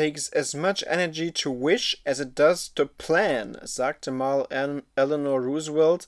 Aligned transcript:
takes 0.00 0.32
as 0.32 0.54
much 0.54 0.82
energy 0.86 1.30
to 1.30 1.50
wish 1.50 2.00
as 2.06 2.20
it 2.20 2.34
does 2.34 2.70
to 2.70 2.86
plan, 2.86 3.58
sagte 3.64 4.10
mal 4.10 4.46
Eleanor 4.96 5.42
Roosevelt. 5.42 6.06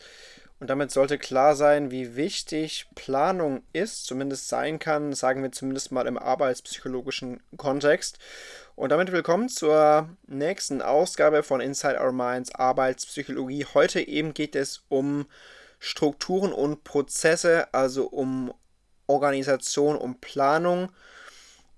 Und 0.58 0.70
damit 0.70 0.90
sollte 0.90 1.18
klar 1.18 1.56
sein, 1.56 1.90
wie 1.90 2.16
wichtig 2.16 2.86
Planung 2.94 3.62
ist, 3.74 4.06
zumindest 4.06 4.48
sein 4.48 4.78
kann, 4.78 5.12
sagen 5.12 5.42
wir 5.42 5.52
zumindest 5.52 5.92
mal 5.92 6.06
im 6.06 6.16
arbeitspsychologischen 6.16 7.42
Kontext. 7.58 8.18
Und 8.76 8.92
damit 8.92 9.12
willkommen 9.12 9.50
zur 9.50 10.08
nächsten 10.26 10.80
Ausgabe 10.80 11.42
von 11.42 11.60
Inside 11.60 12.00
Our 12.00 12.12
Minds 12.12 12.54
Arbeitspsychologie. 12.54 13.66
Heute 13.74 14.00
eben 14.00 14.32
geht 14.32 14.56
es 14.56 14.84
um 14.88 15.26
Strukturen 15.78 16.54
und 16.54 16.82
Prozesse, 16.82 17.66
also 17.74 18.06
um 18.06 18.54
Organisation, 19.06 19.96
um 19.96 20.18
Planung, 20.18 20.90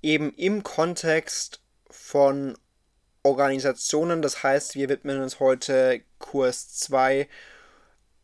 eben 0.01 0.33
im 0.35 0.63
Kontext 0.63 1.64
von 1.95 2.59
Organisationen. 3.23 4.21
Das 4.21 4.43
heißt, 4.43 4.75
wir 4.75 4.89
widmen 4.89 5.23
uns 5.23 5.41
heute 5.41 6.03
Kurs 6.19 6.75
2 6.75 7.29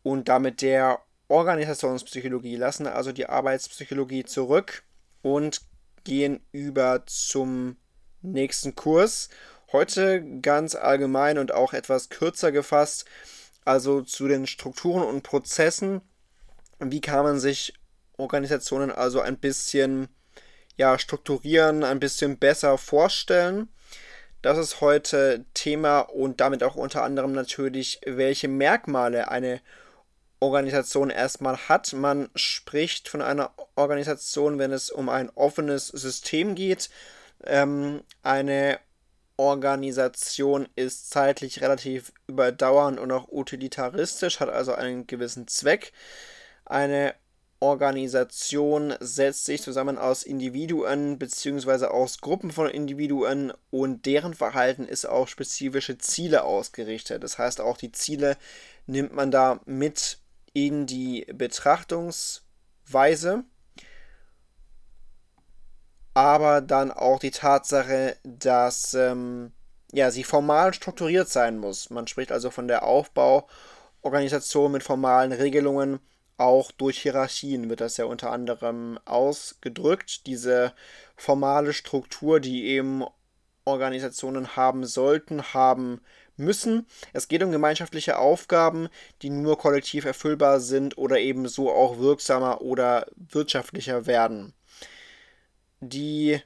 und 0.03 0.27
damit 0.27 0.61
der 0.61 0.99
Organisationspsychologie, 1.27 2.57
lassen 2.57 2.85
also 2.87 3.11
die 3.11 3.27
Arbeitspsychologie 3.27 4.25
zurück 4.25 4.83
und 5.21 5.61
gehen 6.03 6.41
über 6.51 7.05
zum 7.05 7.77
nächsten 8.21 8.75
Kurs. 8.75 9.29
Heute 9.71 10.21
ganz 10.41 10.75
allgemein 10.75 11.37
und 11.37 11.53
auch 11.53 11.73
etwas 11.73 12.09
kürzer 12.09 12.51
gefasst, 12.51 13.05
also 13.63 14.01
zu 14.01 14.27
den 14.27 14.45
Strukturen 14.45 15.03
und 15.03 15.23
Prozessen. 15.23 16.01
Wie 16.79 17.01
kann 17.01 17.23
man 17.23 17.39
sich 17.39 17.73
Organisationen 18.17 18.91
also 18.91 19.21
ein 19.21 19.37
bisschen 19.37 20.09
ja, 20.77 20.97
strukturieren, 20.97 21.83
ein 21.83 21.99
bisschen 21.99 22.37
besser 22.37 22.77
vorstellen? 22.77 23.67
Das 24.41 24.57
ist 24.57 24.81
heute 24.81 25.45
Thema 25.53 25.99
und 25.99 26.41
damit 26.41 26.63
auch 26.63 26.75
unter 26.75 27.03
anderem 27.03 27.33
natürlich, 27.33 28.01
welche 28.05 28.47
Merkmale 28.47 29.29
eine 29.29 29.61
Organisation 30.39 31.11
erstmal 31.11 31.57
hat. 31.69 31.93
Man 31.93 32.29
spricht 32.35 33.07
von 33.07 33.21
einer 33.21 33.51
Organisation, 33.75 34.57
wenn 34.57 34.71
es 34.71 34.89
um 34.89 35.09
ein 35.09 35.29
offenes 35.35 35.87
System 35.87 36.55
geht. 36.55 36.89
Ähm, 37.45 38.01
eine 38.23 38.79
Organisation 39.37 40.67
ist 40.75 41.09
zeitlich 41.11 41.61
relativ 41.61 42.11
überdauernd 42.27 42.99
und 42.99 43.11
auch 43.11 43.27
utilitaristisch, 43.31 44.39
hat 44.39 44.49
also 44.49 44.73
einen 44.73 45.07
gewissen 45.07 45.47
Zweck. 45.47 45.93
Eine 46.65 47.13
Organisation 47.61 48.95
setzt 48.99 49.45
sich 49.45 49.61
zusammen 49.61 49.99
aus 49.99 50.23
Individuen 50.23 51.19
bzw. 51.19 51.85
aus 51.85 52.19
Gruppen 52.19 52.51
von 52.51 52.67
Individuen 52.67 53.53
und 53.69 54.07
deren 54.07 54.33
Verhalten 54.33 54.85
ist 54.85 55.05
auf 55.05 55.29
spezifische 55.29 55.99
Ziele 55.99 56.43
ausgerichtet. 56.43 57.23
Das 57.23 57.37
heißt, 57.37 57.61
auch 57.61 57.77
die 57.77 57.91
Ziele 57.91 58.35
nimmt 58.87 59.13
man 59.13 59.29
da 59.29 59.59
mit 59.65 60.17
in 60.53 60.87
die 60.87 61.27
Betrachtungsweise, 61.31 63.43
aber 66.15 66.61
dann 66.61 66.91
auch 66.91 67.19
die 67.19 67.31
Tatsache, 67.31 68.17
dass 68.23 68.95
ähm, 68.95 69.51
ja, 69.93 70.09
sie 70.09 70.23
formal 70.23 70.73
strukturiert 70.73 71.29
sein 71.29 71.59
muss. 71.59 71.91
Man 71.91 72.07
spricht 72.07 72.31
also 72.31 72.49
von 72.49 72.67
der 72.67 72.83
Aufbauorganisation 72.83 74.71
mit 74.71 74.81
formalen 74.81 75.31
Regelungen 75.31 75.99
auch 76.41 76.71
durch 76.71 76.99
Hierarchien 77.01 77.69
wird 77.69 77.81
das 77.81 77.97
ja 77.97 78.05
unter 78.05 78.31
anderem 78.31 78.99
ausgedrückt. 79.05 80.25
Diese 80.25 80.73
formale 81.15 81.71
Struktur, 81.71 82.39
die 82.39 82.65
eben 82.65 83.03
Organisationen 83.63 84.55
haben 84.55 84.85
sollten, 84.85 85.53
haben 85.53 86.01
müssen. 86.37 86.87
Es 87.13 87.27
geht 87.27 87.43
um 87.43 87.51
gemeinschaftliche 87.51 88.17
Aufgaben, 88.17 88.89
die 89.21 89.29
nur 89.29 89.59
kollektiv 89.59 90.03
erfüllbar 90.03 90.59
sind 90.59 90.97
oder 90.97 91.19
eben 91.19 91.47
so 91.47 91.71
auch 91.71 91.99
wirksamer 91.99 92.61
oder 92.61 93.05
wirtschaftlicher 93.15 94.07
werden. 94.07 94.53
Die 95.79 96.41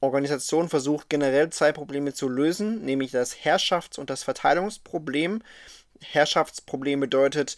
Organisation 0.00 0.68
versucht 0.68 1.08
generell 1.08 1.50
zwei 1.50 1.72
Probleme 1.72 2.14
zu 2.14 2.28
lösen, 2.28 2.84
nämlich 2.84 3.10
das 3.10 3.34
Herrschafts- 3.34 3.98
und 3.98 4.08
das 4.08 4.22
Verteilungsproblem. 4.22 5.42
Herrschaftsproblem 6.00 7.00
bedeutet, 7.00 7.56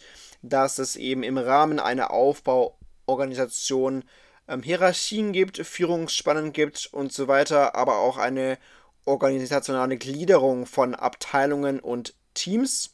dass 0.49 0.79
es 0.79 0.95
eben 0.95 1.23
im 1.23 1.37
Rahmen 1.37 1.79
einer 1.79 2.11
Aufbauorganisation 2.11 4.03
ähm, 4.47 4.63
Hierarchien 4.63 5.33
gibt, 5.33 5.57
Führungsspannen 5.57 6.53
gibt 6.53 6.89
und 6.91 7.11
so 7.11 7.27
weiter, 7.27 7.75
aber 7.75 7.97
auch 7.97 8.17
eine 8.17 8.57
organisationale 9.05 9.97
Gliederung 9.97 10.65
von 10.65 10.95
Abteilungen 10.95 11.79
und 11.79 12.13
Teams. 12.33 12.91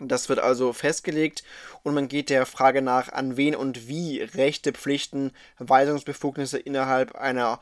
Das 0.00 0.28
wird 0.28 0.38
also 0.38 0.72
festgelegt 0.72 1.42
und 1.82 1.94
man 1.94 2.06
geht 2.08 2.30
der 2.30 2.46
Frage 2.46 2.82
nach, 2.82 3.12
an 3.12 3.36
wen 3.36 3.56
und 3.56 3.88
wie 3.88 4.20
Rechte, 4.20 4.72
Pflichten, 4.72 5.32
Weisungsbefugnisse 5.58 6.58
innerhalb 6.58 7.16
einer 7.16 7.60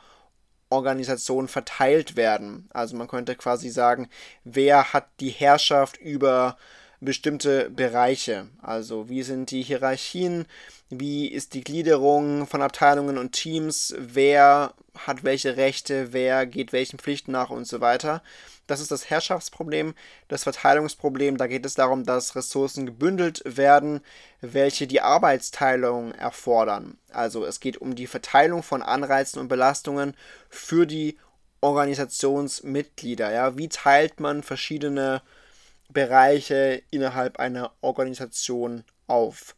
Organisation 0.69 1.47
verteilt 1.47 2.15
werden. 2.15 2.69
Also 2.73 2.95
man 2.95 3.07
könnte 3.07 3.35
quasi 3.35 3.69
sagen, 3.69 4.09
wer 4.43 4.93
hat 4.93 5.07
die 5.19 5.29
Herrschaft 5.29 5.97
über 5.97 6.57
bestimmte 6.99 7.69
Bereiche. 7.69 8.47
Also 8.61 9.09
wie 9.09 9.23
sind 9.23 9.51
die 9.51 9.61
Hierarchien, 9.61 10.45
wie 10.89 11.27
ist 11.27 11.53
die 11.53 11.63
Gliederung 11.63 12.47
von 12.47 12.61
Abteilungen 12.61 13.17
und 13.17 13.33
Teams, 13.33 13.93
wer 13.97 14.73
hat 15.05 15.23
welche 15.23 15.57
Rechte, 15.57 16.13
wer 16.13 16.45
geht 16.45 16.73
welchen 16.73 16.99
Pflichten 16.99 17.31
nach 17.31 17.49
und 17.49 17.67
so 17.67 17.81
weiter. 17.81 18.23
Das 18.67 18.81
ist 18.81 18.91
das 18.91 19.09
Herrschaftsproblem, 19.09 19.93
das 20.27 20.43
Verteilungsproblem. 20.43 21.37
Da 21.37 21.47
geht 21.47 21.65
es 21.65 21.75
darum, 21.75 22.03
dass 22.03 22.35
Ressourcen 22.35 22.85
gebündelt 22.85 23.41
werden, 23.45 24.01
welche 24.41 24.87
die 24.87 25.01
Arbeitsteilung 25.01 26.11
erfordern. 26.13 26.97
Also 27.11 27.45
es 27.45 27.61
geht 27.61 27.77
um 27.77 27.95
die 27.95 28.07
Verteilung 28.07 28.63
von 28.63 28.81
Anreizen 28.81 29.39
und 29.39 29.47
Belastungen 29.47 30.15
für 30.49 30.85
die 30.85 31.17
Organisationsmitglieder. 31.61 33.31
Ja, 33.31 33.57
wie 33.57 33.69
teilt 33.69 34.19
man 34.19 34.43
verschiedene 34.43 35.21
Bereiche 35.89 36.81
innerhalb 36.91 37.39
einer 37.39 37.71
Organisation 37.81 38.83
auf. 39.07 39.55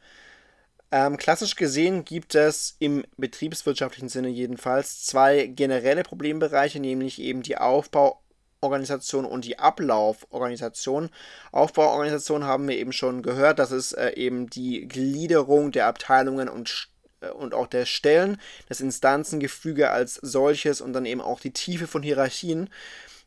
Ähm, 0.91 1.17
klassisch 1.17 1.55
gesehen 1.55 2.03
gibt 2.03 2.33
es 2.33 2.75
im 2.79 3.03
betriebswirtschaftlichen 3.17 4.09
Sinne 4.09 4.29
jedenfalls 4.29 5.05
zwei 5.05 5.45
generelle 5.45 6.03
Problembereiche, 6.03 6.79
nämlich 6.79 7.21
eben 7.21 7.43
die 7.43 7.57
Aufbauorganisation 7.57 9.25
und 9.25 9.45
die 9.45 9.59
Ablauforganisation. 9.59 11.09
Aufbauorganisation 11.51 12.43
haben 12.43 12.67
wir 12.67 12.77
eben 12.77 12.91
schon 12.91 13.21
gehört, 13.21 13.59
das 13.59 13.71
ist 13.71 13.93
äh, 13.93 14.13
eben 14.13 14.49
die 14.49 14.87
Gliederung 14.87 15.71
der 15.71 15.85
Abteilungen 15.85 16.49
und 16.49 16.89
äh, 17.21 17.29
und 17.29 17.53
auch 17.53 17.67
der 17.67 17.85
Stellen, 17.85 18.39
das 18.67 18.81
Instanzengefüge 18.81 19.91
als 19.91 20.15
solches 20.15 20.81
und 20.81 20.93
dann 20.93 21.05
eben 21.05 21.21
auch 21.21 21.39
die 21.39 21.53
Tiefe 21.53 21.87
von 21.87 22.03
Hierarchien. 22.03 22.69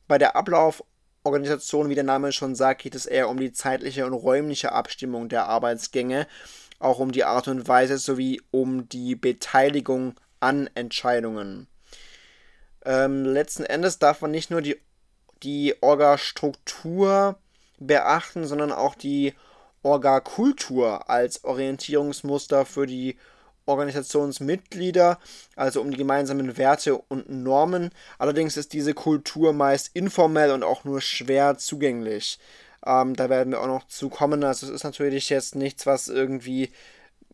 Bei 0.08 0.18
der 0.18 0.36
Ablauf 0.36 0.84
Organisation, 1.24 1.88
wie 1.88 1.94
der 1.94 2.04
Name 2.04 2.32
schon 2.32 2.54
sagt, 2.54 2.82
geht 2.82 2.94
es 2.94 3.06
eher 3.06 3.28
um 3.28 3.38
die 3.38 3.52
zeitliche 3.52 4.06
und 4.06 4.14
räumliche 4.14 4.72
Abstimmung 4.72 5.28
der 5.28 5.46
Arbeitsgänge, 5.46 6.26
auch 6.78 6.98
um 6.98 7.12
die 7.12 7.24
Art 7.24 7.48
und 7.48 7.68
Weise 7.68 7.98
sowie 7.98 8.40
um 8.50 8.88
die 8.88 9.14
Beteiligung 9.14 10.14
an 10.40 10.68
Entscheidungen. 10.74 11.68
Ähm, 12.84 13.24
letzten 13.24 13.64
Endes 13.64 13.98
darf 13.98 14.20
man 14.20 14.32
nicht 14.32 14.50
nur 14.50 14.62
die, 14.62 14.76
die 15.42 15.76
Orga-Struktur 15.80 17.38
beachten, 17.78 18.44
sondern 18.46 18.72
auch 18.72 18.96
die 18.96 19.34
Orga-Kultur 19.82 21.08
als 21.08 21.44
Orientierungsmuster 21.44 22.64
für 22.64 22.86
die 22.86 23.16
Organisationsmitglieder, 23.66 25.18
also 25.56 25.80
um 25.80 25.90
die 25.90 25.96
gemeinsamen 25.96 26.56
Werte 26.56 26.96
und 26.96 27.30
Normen. 27.30 27.90
Allerdings 28.18 28.56
ist 28.56 28.72
diese 28.72 28.94
Kultur 28.94 29.52
meist 29.52 29.90
informell 29.94 30.50
und 30.50 30.62
auch 30.62 30.84
nur 30.84 31.00
schwer 31.00 31.58
zugänglich. 31.58 32.38
Ähm, 32.84 33.14
da 33.14 33.30
werden 33.30 33.52
wir 33.52 33.60
auch 33.60 33.66
noch 33.66 33.86
zu 33.86 34.08
kommen. 34.08 34.44
Also 34.44 34.66
es 34.66 34.72
ist 34.72 34.84
natürlich 34.84 35.28
jetzt 35.28 35.54
nichts, 35.54 35.86
was 35.86 36.08
irgendwie 36.08 36.70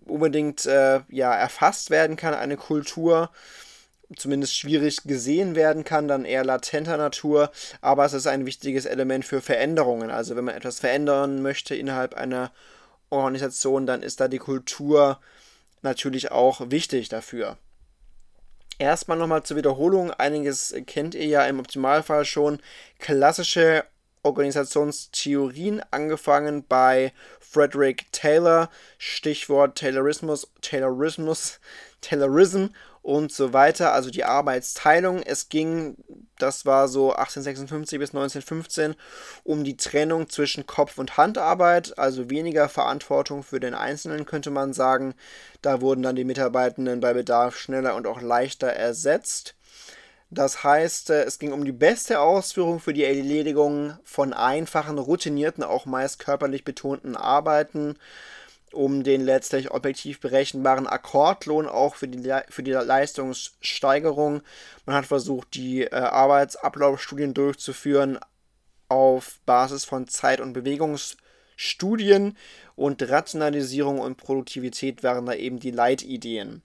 unbedingt 0.06 0.66
äh, 0.66 1.00
ja, 1.08 1.34
erfasst 1.34 1.90
werden 1.90 2.16
kann, 2.16 2.34
eine 2.34 2.56
Kultur 2.56 3.30
zumindest 4.16 4.56
schwierig 4.56 5.02
gesehen 5.04 5.54
werden 5.54 5.84
kann, 5.84 6.08
dann 6.08 6.24
eher 6.24 6.44
latenter 6.44 6.96
Natur, 6.96 7.50
aber 7.80 8.04
es 8.06 8.14
ist 8.14 8.26
ein 8.26 8.46
wichtiges 8.46 8.86
Element 8.86 9.24
für 9.24 9.40
Veränderungen. 9.40 10.10
Also 10.10 10.36
wenn 10.36 10.44
man 10.44 10.54
etwas 10.54 10.80
verändern 10.80 11.42
möchte 11.42 11.74
innerhalb 11.74 12.14
einer 12.14 12.50
Organisation, 13.10 13.86
dann 13.86 14.02
ist 14.02 14.20
da 14.20 14.28
die 14.28 14.38
Kultur 14.38 15.20
natürlich 15.82 16.30
auch 16.30 16.70
wichtig 16.70 17.08
dafür. 17.08 17.58
Erstmal 18.78 19.18
nochmal 19.18 19.42
zur 19.42 19.56
Wiederholung. 19.56 20.12
Einiges 20.12 20.74
kennt 20.86 21.14
ihr 21.14 21.26
ja 21.26 21.44
im 21.46 21.58
Optimalfall 21.58 22.24
schon. 22.24 22.60
Klassische 22.98 23.84
Organisationstheorien, 24.22 25.82
angefangen 25.90 26.64
bei 26.66 27.12
Frederick 27.40 28.12
Taylor, 28.12 28.70
Stichwort 28.98 29.78
Taylorismus, 29.78 30.48
Taylorismus, 30.60 31.60
Taylorism 32.00 32.66
und 33.02 33.32
so 33.32 33.52
weiter, 33.52 33.92
also 33.92 34.10
die 34.10 34.24
Arbeitsteilung. 34.24 35.22
Es 35.22 35.48
ging, 35.48 35.96
das 36.38 36.66
war 36.66 36.88
so 36.88 37.12
1856 37.12 37.98
bis 37.98 38.10
1915, 38.10 38.94
um 39.44 39.64
die 39.64 39.76
Trennung 39.76 40.28
zwischen 40.28 40.66
Kopf- 40.66 40.98
und 40.98 41.16
Handarbeit, 41.16 41.98
also 41.98 42.30
weniger 42.30 42.68
Verantwortung 42.68 43.42
für 43.42 43.60
den 43.60 43.74
Einzelnen, 43.74 44.26
könnte 44.26 44.50
man 44.50 44.72
sagen. 44.72 45.14
Da 45.62 45.80
wurden 45.80 46.02
dann 46.02 46.16
die 46.16 46.24
Mitarbeitenden 46.24 47.00
bei 47.00 47.14
Bedarf 47.14 47.56
schneller 47.56 47.94
und 47.96 48.06
auch 48.06 48.20
leichter 48.20 48.68
ersetzt. 48.68 49.54
Das 50.30 50.62
heißt, 50.62 51.10
äh, 51.10 51.22
es 51.22 51.38
ging 51.38 51.52
um 51.52 51.64
die 51.64 51.72
beste 51.72 52.20
Ausführung 52.20 52.80
für 52.80 52.92
die 52.92 53.04
Erledigung 53.04 53.98
von 54.04 54.32
einfachen, 54.34 54.98
routinierten, 54.98 55.64
auch 55.64 55.86
meist 55.86 56.18
körperlich 56.18 56.64
betonten 56.64 57.16
Arbeiten 57.16 57.96
um 58.72 59.02
den 59.02 59.24
letztlich 59.24 59.70
objektiv 59.70 60.20
berechenbaren 60.20 60.86
Akkordlohn 60.86 61.66
auch 61.66 61.94
für 61.94 62.08
die, 62.08 62.32
für 62.48 62.62
die 62.62 62.72
Leistungssteigerung. 62.72 64.42
Man 64.86 64.96
hat 64.96 65.06
versucht, 65.06 65.54
die 65.54 65.82
äh, 65.82 65.94
Arbeitsablaufstudien 65.94 67.34
durchzuführen 67.34 68.18
auf 68.88 69.40
Basis 69.46 69.84
von 69.84 70.08
Zeit- 70.08 70.40
und 70.40 70.52
Bewegungsstudien 70.52 72.36
und 72.76 73.08
Rationalisierung 73.08 73.98
und 73.98 74.16
Produktivität 74.16 75.02
waren 75.02 75.26
da 75.26 75.34
eben 75.34 75.58
die 75.58 75.70
Leitideen. 75.70 76.62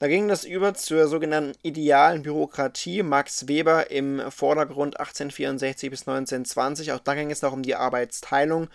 Da 0.00 0.08
ging 0.08 0.28
das 0.28 0.46
über 0.46 0.72
zur 0.72 1.08
sogenannten 1.08 1.58
idealen 1.62 2.22
Bürokratie. 2.22 3.02
Max 3.02 3.48
Weber 3.48 3.90
im 3.90 4.30
Vordergrund 4.30 4.98
1864 4.98 5.90
bis 5.90 6.08
1920. 6.08 6.92
Auch 6.92 7.00
da 7.00 7.14
ging 7.14 7.30
es 7.30 7.42
noch 7.42 7.52
um 7.52 7.62
die 7.62 7.74
Arbeitsteilung 7.74 8.68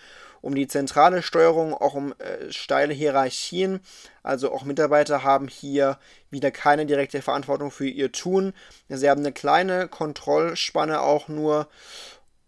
um 0.46 0.54
die 0.54 0.68
zentrale 0.68 1.22
Steuerung, 1.22 1.74
auch 1.74 1.94
um 1.94 2.14
äh, 2.18 2.52
steile 2.52 2.94
Hierarchien. 2.94 3.80
Also 4.22 4.52
auch 4.52 4.62
Mitarbeiter 4.62 5.24
haben 5.24 5.48
hier 5.48 5.98
wieder 6.30 6.52
keine 6.52 6.86
direkte 6.86 7.20
Verantwortung 7.20 7.72
für 7.72 7.88
ihr 7.88 8.12
Tun. 8.12 8.52
Sie 8.88 9.10
haben 9.10 9.22
eine 9.22 9.32
kleine 9.32 9.88
Kontrollspanne 9.88 11.00
auch 11.00 11.26
nur 11.26 11.66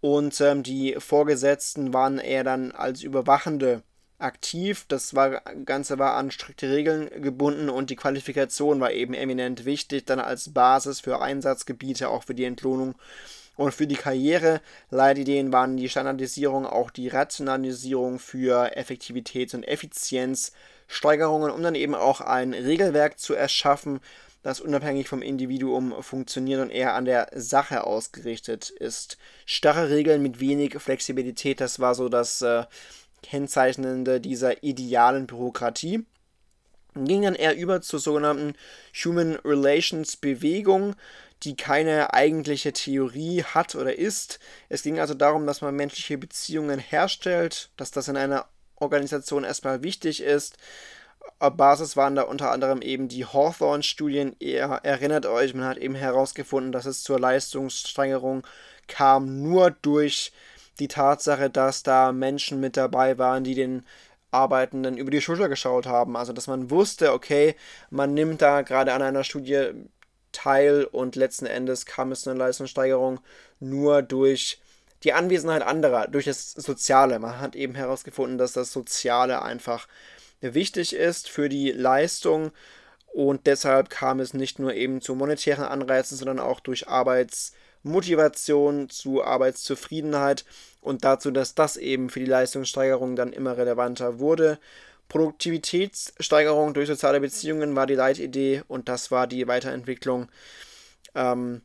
und 0.01 0.41
ähm, 0.41 0.63
die 0.63 0.95
Vorgesetzten 0.99 1.93
waren 1.93 2.19
eher 2.19 2.45
dann 2.45 2.71
als 2.71 3.03
Überwachende 3.03 3.83
aktiv. 4.19 4.85
Das 4.87 5.17
war, 5.17 5.41
Ganze 5.65 5.99
war 5.99 6.15
an 6.15 6.31
strikte 6.31 6.71
Regeln 6.71 7.11
gebunden 7.21 7.69
und 7.69 7.91
die 7.91 7.97
Qualifikation 7.97 8.79
war 8.79 8.93
eben 8.93 9.13
eminent 9.13 9.65
wichtig, 9.65 10.07
dann 10.07 10.21
als 10.21 10.53
Basis 10.53 11.01
für 11.01 11.21
Einsatzgebiete, 11.21 12.11
auch 12.11 12.23
für 12.23 12.35
die 12.37 12.45
Entlohnung 12.45 12.95
und 13.59 13.75
für 13.75 13.89
die 13.89 13.97
Karriere 13.97 14.61
Leitideen 14.89 15.53
waren 15.53 15.77
die 15.77 15.89
Standardisierung, 15.89 16.65
auch 16.65 16.91
die 16.91 17.09
Rationalisierung 17.09 18.21
für 18.21 18.77
Effektivitäts- 18.79 19.53
und 19.53 19.67
Effizienzsteigerungen, 19.67 21.51
um 21.51 21.61
dann 21.61 21.75
eben 21.75 21.97
auch 21.97 22.21
ein 22.21 22.55
Regelwerk 22.55 23.19
zu 23.19 23.35
erschaffen, 23.35 23.99
das 24.45 24.61
unabhängig 24.61 25.09
vom 25.09 25.23
Individuum 25.23 25.93
funktioniert 26.05 26.61
und 26.63 26.71
eher 26.71 26.95
an 26.95 27.05
der 27.05 27.31
Sache 27.35 27.83
ausgerichtet 27.83 28.71
ist. 28.71 29.19
Starre 29.45 29.91
Regeln 29.91 30.23
mit 30.23 30.39
wenig 30.39 30.79
Flexibilität, 30.79 31.61
das 31.61 31.81
war 31.81 31.97
so 31.97 32.09
das 32.09 32.41
äh, 32.43 32.63
Kennzeichnende 33.25 34.21
dieser 34.21 34.63
idealen 34.63 35.27
Bürokratie. 35.27 36.07
Ging 36.95 37.23
dann 37.23 37.35
eher 37.35 37.57
über 37.57 37.81
zur 37.81 37.99
sogenannten 37.99 38.55
Human 39.05 39.35
Relations 39.45 40.17
Bewegung, 40.17 40.95
die 41.45 41.57
keine 41.57 42.15
eigentliche 42.15 42.73
Theorie 42.73 43.45
hat 43.45 43.75
oder 43.75 43.97
ist. 43.97 44.41
Es 44.69 44.83
ging 44.83 44.99
also 44.99 45.15
darum, 45.15 45.47
dass 45.47 45.61
man 45.61 45.77
menschliche 45.77 46.19
Beziehungen 46.19 46.79
herstellt, 46.79 47.71
dass 47.77 47.91
das 47.91 48.09
in 48.09 48.17
einer 48.17 48.47
Organisation 48.77 49.45
erstmal 49.45 49.83
wichtig 49.83 50.23
ist. 50.23 50.57
Basis 51.39 51.97
waren 51.97 52.17
da 52.17 52.23
unter 52.23 52.51
anderem 52.51 52.83
eben 52.83 53.09
die 53.09 53.25
Hawthorne-Studien. 53.25 54.35
Ihr 54.39 54.63
erinnert 54.83 55.27
euch, 55.27 55.55
man 55.55 55.67
hat 55.67 55.79
eben 55.79 55.95
herausgefunden, 55.95 56.73
dass 56.73 56.87
es 56.87 57.03
zur 57.03 57.21
Leistungssteigerung 57.21 58.45
kam, 58.89 59.43
nur 59.43 59.71
durch 59.71 60.33
die 60.81 60.89
Tatsache, 60.89 61.51
dass 61.51 61.83
da 61.83 62.13
Menschen 62.13 62.61
mit 62.61 62.77
dabei 62.77 63.19
waren, 63.19 63.45
die 63.45 63.55
den 63.55 63.85
Arbeitenden 64.31 64.97
über 64.97 65.11
die 65.11 65.21
Schulter 65.21 65.49
geschaut 65.49 65.87
haben. 65.87 66.17
Also, 66.17 66.33
dass 66.33 66.47
man 66.47 66.71
wusste, 66.71 67.13
okay, 67.13 67.55
man 67.91 68.15
nimmt 68.15 68.43
da 68.43 68.63
gerade 68.63 68.93
an 68.93 69.03
einer 69.03 69.25
Studie 69.25 69.73
teil 70.39 70.85
und 70.85 71.17
letzten 71.17 71.47
Endes 71.47 71.87
kam 71.87 72.13
es 72.13 72.23
zu 72.23 72.31
einer 72.31 72.39
Leistungssteigerung 72.39 73.21
nur 73.61 74.03
durch 74.03 74.61
die 75.05 75.13
Anwesenheit 75.13 75.63
anderer, 75.63 76.09
durch 76.09 76.27
das 76.27 76.53
Soziale. 76.53 77.19
Man 77.19 77.41
hat 77.41 77.57
eben 77.57 77.75
herausgefunden, 77.75 78.39
dass 78.39 78.53
das 78.53 78.73
Soziale 78.73 79.43
einfach 79.43 79.87
wichtig 80.41 80.95
ist 80.95 81.29
für 81.29 81.49
die 81.49 81.73
Leistung 81.73 82.53
und 83.13 83.47
deshalb 83.47 83.91
kam 83.91 84.21
es 84.21 84.35
nicht 84.35 84.59
nur 84.59 84.75
eben 84.75 85.01
zu 85.01 85.15
monetären 85.15 85.65
Anreizen, 85.65 86.17
sondern 86.17 86.39
auch 86.39 86.61
durch 86.61 86.89
Arbeitsmotivation, 86.89 88.91
zu 88.91 89.25
Arbeitszufriedenheit 89.25 90.45
und 90.81 91.05
dazu, 91.05 91.33
dass 91.33 91.55
das 91.55 91.77
eben 91.77 92.11
für 92.11 92.21
die 92.21 92.27
Leistungssteigerung 92.27 93.17
dann 93.17 93.33
immer 93.33 93.57
relevanter 93.57 94.21
wurde. 94.21 94.59
Produktivitätssteigerung 95.09 96.75
durch 96.75 96.89
soziale 96.89 97.21
Beziehungen 97.21 97.75
war 97.75 97.87
die 97.87 97.95
Leitidee 97.95 98.63
und 98.69 98.89
das 98.89 99.11
war 99.11 99.27
die 99.27 99.49
Weiterentwicklung 99.49 100.29
ähm, 101.15 101.63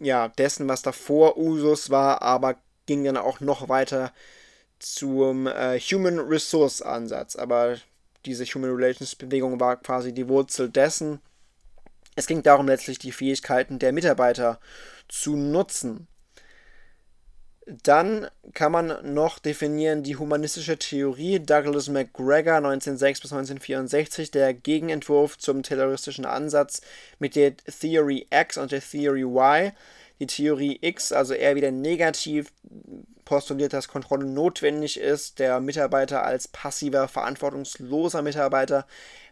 ja, 0.00 0.28
dessen, 0.28 0.68
was 0.68 0.82
davor 0.82 1.36
Usus 1.36 1.90
war, 1.90 2.22
aber 2.22 2.56
ging 2.86 3.04
dann 3.04 3.16
auch 3.16 3.40
noch 3.40 3.68
weiter 3.68 4.12
zum 4.78 5.46
äh, 5.46 5.78
Human 5.78 6.18
Resource 6.18 6.82
Ansatz. 6.82 7.36
Aber 7.36 7.76
diese 8.26 8.44
Human 8.44 8.74
Relations 8.74 9.14
Bewegung 9.14 9.60
war 9.60 9.76
quasi 9.76 10.12
die 10.12 10.28
Wurzel 10.28 10.68
dessen. 10.68 11.20
Es 12.14 12.26
ging 12.26 12.42
darum, 12.42 12.68
letztlich 12.68 12.98
die 12.98 13.12
Fähigkeiten 13.12 13.78
der 13.78 13.92
Mitarbeiter 13.92 14.60
zu 15.08 15.36
nutzen. 15.36 16.08
Dann 17.66 18.28
kann 18.54 18.72
man 18.72 19.14
noch 19.14 19.38
definieren 19.38 20.02
die 20.02 20.16
humanistische 20.16 20.78
Theorie 20.78 21.38
Douglas 21.38 21.88
MacGregor 21.88 22.56
1906 22.56 23.20
bis 23.20 23.32
1964, 23.32 24.32
der 24.32 24.52
Gegenentwurf 24.52 25.38
zum 25.38 25.62
terroristischen 25.62 26.24
Ansatz 26.24 26.82
mit 27.20 27.36
der 27.36 27.56
Theory 27.56 28.26
X 28.30 28.58
und 28.58 28.72
der 28.72 28.80
Theory 28.80 29.22
Y. 29.22 29.72
Die 30.18 30.26
Theorie 30.26 30.78
X, 30.80 31.12
also 31.12 31.34
eher 31.34 31.54
wieder 31.54 31.70
negativ, 31.70 32.52
postuliert, 33.24 33.72
dass 33.72 33.88
Kontrolle 33.88 34.26
notwendig 34.26 34.98
ist, 34.98 35.38
der 35.38 35.60
Mitarbeiter 35.60 36.24
als 36.24 36.48
passiver, 36.48 37.06
verantwortungsloser 37.06 38.22
Mitarbeiter 38.22 38.86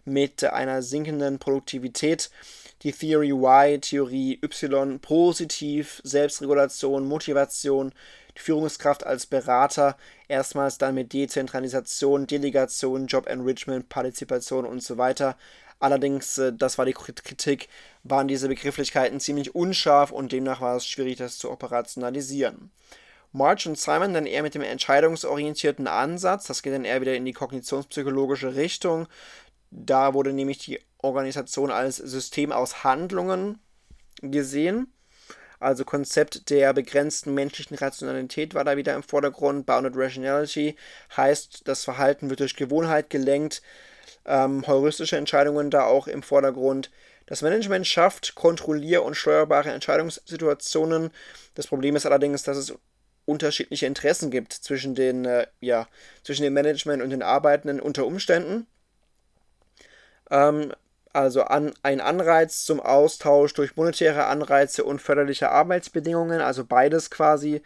mit 0.05 0.45
einer 0.45 0.83
sinkenden 0.83 1.39
Produktivität. 1.39 2.31
Die 2.83 2.93
Theory 2.93 3.33
Y, 3.33 3.81
Theorie 3.81 4.39
Y, 4.43 4.99
positiv, 5.01 6.01
Selbstregulation, 6.03 7.07
Motivation, 7.07 7.93
die 8.37 8.41
Führungskraft 8.41 9.05
als 9.05 9.27
Berater, 9.27 9.97
erstmals 10.29 10.79
dann 10.79 10.95
mit 10.95 11.13
Dezentralisation, 11.13 12.27
Delegation, 12.27 13.07
Job 13.07 13.27
Enrichment, 13.27 13.89
Partizipation 13.89 14.67
und 14.67 14.83
so 14.83 14.99
weiter. 14.99 15.37
Allerdings, 15.79 16.39
äh, 16.39 16.53
das 16.53 16.79
war 16.79 16.85
die 16.85 16.93
Kritik, 16.93 17.69
waren 18.05 18.29
diese 18.29 18.49
Begrifflichkeiten 18.49 19.19
ziemlich 19.19 19.55
unscharf 19.55 20.13
und 20.13 20.33
demnach 20.33 20.61
war 20.61 20.77
es 20.77 20.87
schwierig, 20.87 21.17
das 21.17 21.39
zu 21.39 21.51
operationalisieren. 21.51 22.71
March 23.33 23.67
und 23.67 23.79
Simon 23.79 24.13
dann 24.13 24.27
eher 24.27 24.43
mit 24.43 24.55
dem 24.55 24.63
entscheidungsorientierten 24.63 25.87
Ansatz, 25.87 26.47
das 26.47 26.63
geht 26.63 26.75
dann 26.75 26.85
eher 26.85 27.01
wieder 27.01 27.15
in 27.15 27.25
die 27.25 27.33
kognitionspsychologische 27.33 28.57
Richtung. 28.57 29.07
Da 29.71 30.15
wurde 30.15 30.33
nämlich 30.33 30.59
die 30.59 30.81
Organisation 30.99 31.71
als 31.71 31.97
System 31.97 32.51
aus 32.53 32.83
Handlungen 32.83 33.61
gesehen. 34.21 34.93
Also 35.61 35.85
Konzept 35.85 36.49
der 36.49 36.73
begrenzten 36.73 37.35
menschlichen 37.35 37.77
Rationalität 37.77 38.55
war 38.55 38.65
da 38.65 38.79
wieder 38.79 38.95
im 38.95 39.03
Vordergrund. 39.03 39.67
Bounded 39.67 39.93
Rationality 39.95 40.75
heißt, 41.17 41.69
das 41.69 41.85
Verhalten 41.85 42.31
wird 42.31 42.41
durch 42.41 42.57
Gewohnheit 42.57 43.11
gelenkt. 43.11 43.61
Ähm, 44.25 44.67
heuristische 44.67 45.19
Entscheidungen 45.19 45.71
da 45.71 45.85
auch 45.85 46.09
im 46.09 46.23
Vordergrund. 46.23 46.91
Das 47.27 47.43
Management 47.43 47.87
schafft 47.87 48.35
kontrollier- 48.35 49.05
und 49.05 49.15
steuerbare 49.15 49.71
Entscheidungssituationen. 49.71 51.11
Das 51.55 51.67
Problem 51.67 51.95
ist 51.95 52.07
allerdings, 52.07 52.43
dass 52.43 52.57
es 52.57 52.75
unterschiedliche 53.27 53.87
Interessen 53.87 54.31
gibt 54.31 54.55
zwischen 54.55 54.95
den, 54.95 55.27
äh, 55.27 55.47
ja, 55.61 55.89
zwischen 56.25 56.43
dem 56.43 56.55
Management 56.55 57.03
und 57.03 57.11
den 57.11 57.23
Arbeitenden 57.23 57.81
unter 57.81 58.07
Umständen. 58.07 58.67
Ähm, 60.31 60.73
also 61.13 61.43
an, 61.43 61.73
ein 61.83 62.01
Anreiz 62.01 62.65
zum 62.65 62.81
Austausch 62.81 63.55
durch 63.55 63.77
monetäre 63.77 64.27
Anreize 64.27 64.85
und 64.85 65.01
förderliche 65.01 65.51
Arbeitsbedingungen, 65.51 66.41
also 66.41 66.65
beides 66.65 67.11
quasi, 67.11 67.63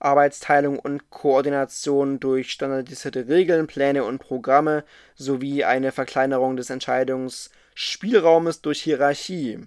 Arbeitsteilung 0.00 0.78
und 0.78 1.10
Koordination 1.10 2.20
durch 2.20 2.50
standardisierte 2.52 3.28
Regeln, 3.28 3.66
Pläne 3.66 4.04
und 4.04 4.18
Programme 4.18 4.84
sowie 5.16 5.64
eine 5.64 5.92
Verkleinerung 5.92 6.56
des 6.56 6.70
Entscheidungsspielraumes 6.70 8.62
durch 8.62 8.80
Hierarchie. 8.82 9.66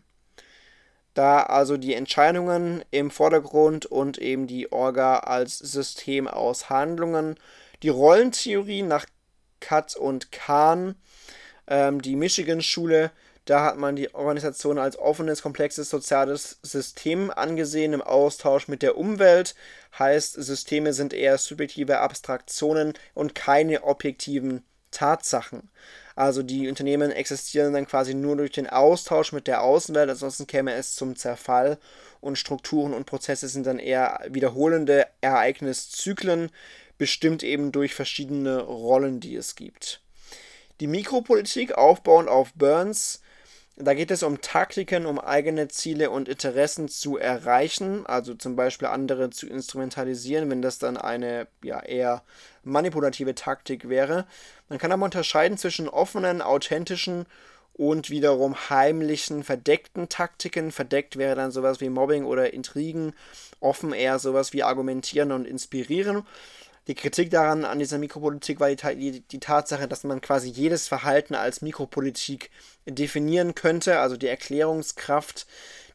Da 1.14 1.44
also 1.44 1.76
die 1.76 1.94
Entscheidungen 1.94 2.86
im 2.92 3.12
Vordergrund 3.12 3.86
und 3.86 4.18
eben 4.18 4.48
die 4.48 4.72
Orga 4.72 5.20
als 5.20 5.58
System 5.58 6.28
aus 6.28 6.70
Handlungen, 6.70 7.36
die 7.84 7.90
Rollentheorie 7.90 8.84
nach 8.84 9.06
Katz 9.60 9.96
und 9.96 10.32
Kahn 10.32 10.96
ähm, 11.72 12.02
die 12.02 12.16
Michigan-Schule, 12.16 13.12
Da 13.46 13.66
hat 13.66 13.78
man 13.78 13.96
die 13.96 14.14
Organisation 14.14 14.78
als 14.78 14.98
offenes, 15.00 15.42
komplexes 15.42 15.90
soziales 15.90 16.60
System 16.62 17.32
angesehen 17.32 17.94
im 17.94 18.02
Austausch 18.02 18.68
mit 18.68 18.84
der 18.84 18.98
Umwelt. 18.98 19.56
Heißt, 19.98 20.34
Systeme 20.34 20.94
sind 20.94 21.12
eher 21.14 21.38
subjektive 21.38 22.00
Abstraktionen 22.00 22.94
und 23.16 23.34
keine 23.34 23.84
objektiven 23.84 24.64
Tatsachen. 24.92 25.72
Also 26.16 26.44
die 26.44 26.68
Unternehmen 26.70 27.12
existieren 27.12 27.74
dann 27.74 27.88
quasi 27.88 28.14
nur 28.14 28.36
durch 28.36 28.52
den 28.52 28.70
Austausch 28.70 29.32
mit 29.32 29.48
der 29.48 29.64
Außenwelt, 29.64 30.10
ansonsten 30.10 30.46
käme 30.46 30.74
es 30.74 30.96
zum 30.96 31.16
Zerfall 31.16 31.80
und 32.20 32.38
Strukturen 32.38 32.94
und 32.94 33.06
Prozesse 33.06 33.48
sind 33.48 33.66
dann 33.66 33.80
eher 33.80 34.20
wiederholende 34.30 35.08
Ereigniszyklen, 35.22 36.52
bestimmt 37.00 37.42
eben 37.42 37.72
durch 37.72 37.96
verschiedene 37.96 38.62
Rollen, 38.62 39.20
die 39.20 39.36
es 39.36 39.56
gibt. 39.56 40.02
Die 40.82 40.88
Mikropolitik 40.88 41.78
aufbauend 41.78 42.28
auf 42.28 42.54
Burns 42.56 43.22
da 43.78 43.94
geht 43.94 44.12
es 44.12 44.22
um 44.22 44.42
Taktiken, 44.42 45.06
um 45.06 45.20
eigene 45.20 45.68
Ziele 45.68 46.12
und 46.12 46.28
Interessen 46.28 46.88
zu 46.90 47.18
erreichen, 47.18 48.06
also 48.06 48.34
zum 48.34 48.56
Beispiel 48.56 48.88
andere 48.88 49.30
zu 49.30 49.48
instrumentalisieren, 49.48 50.50
wenn 50.50 50.62
das 50.62 50.78
dann 50.78 50.98
eine 50.98 51.48
ja, 51.64 51.80
eher 51.82 52.22
manipulative 52.64 53.34
Taktik 53.34 53.90
wäre. 53.90 54.28
Man 54.70 54.78
kann 54.78 54.92
aber 54.92 55.06
unterscheiden 55.06 55.58
zwischen 55.58 55.88
offenen, 55.88 56.42
authentischen 56.42 57.26
und 57.74 58.10
wiederum 58.10 58.56
heimlichen, 58.70 59.44
verdeckten 59.44 60.10
Taktiken. 60.10 60.72
Verdeckt 60.72 61.18
wäre 61.18 61.36
dann 61.36 61.52
sowas 61.52 61.82
wie 61.82 61.90
Mobbing 61.90 62.26
oder 62.26 62.54
Intrigen, 62.54 63.14
offen 63.62 63.94
eher 63.94 64.20
sowas 64.20 64.54
wie 64.54 64.64
Argumentieren 64.64 65.32
und 65.32 65.48
Inspirieren. 65.48 66.24
Die 66.88 66.96
Kritik 66.96 67.30
daran 67.30 67.64
an 67.64 67.80
dieser 67.80 68.00
Mikropolitik 68.00 68.60
war 68.60 68.70
die, 68.70 68.76
die, 68.96 69.22
die, 69.22 69.40
Tatsache, 69.40 69.88
dass 69.88 70.04
man 70.04 70.20
quasi 70.20 70.50
jedes 70.50 70.88
Verhalten 70.88 71.36
als 71.36 71.62
Mikropolitik 71.62 72.50
definieren 72.86 73.54
könnte. 73.54 74.00
Also 74.00 74.18
die 74.18 74.28
Erklärungskraft 74.28 75.46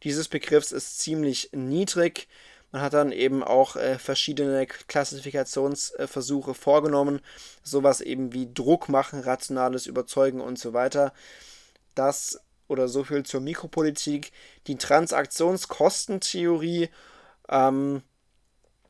dieses 0.04 0.28
Begriffs 0.28 0.70
ist 0.70 1.00
ziemlich 1.00 1.50
niedrig. 1.52 2.28
Man 2.70 2.82
hat 2.82 2.94
dann 2.94 3.10
eben 3.10 3.42
auch 3.42 3.74
äh, 3.76 3.98
verschiedene 3.98 4.66
Klassifikationsversuche 4.66 6.52
äh, 6.52 6.54
vorgenommen, 6.54 7.20
sowas 7.62 8.00
eben 8.00 8.32
wie 8.32 8.52
Druck 8.52 8.88
machen, 8.88 9.20
rationales 9.20 9.86
Überzeugen 9.86 10.40
und 10.40 10.58
so 10.58 10.72
weiter. 10.72 11.12
Das 11.94 12.40
oder 12.68 12.88
so 12.88 13.04
viel 13.04 13.22
zur 13.24 13.40
Mikropolitik. 13.40 14.32
Die 14.66 14.76
Transaktionskostentheorie 14.76 16.88
ähm, 17.48 18.02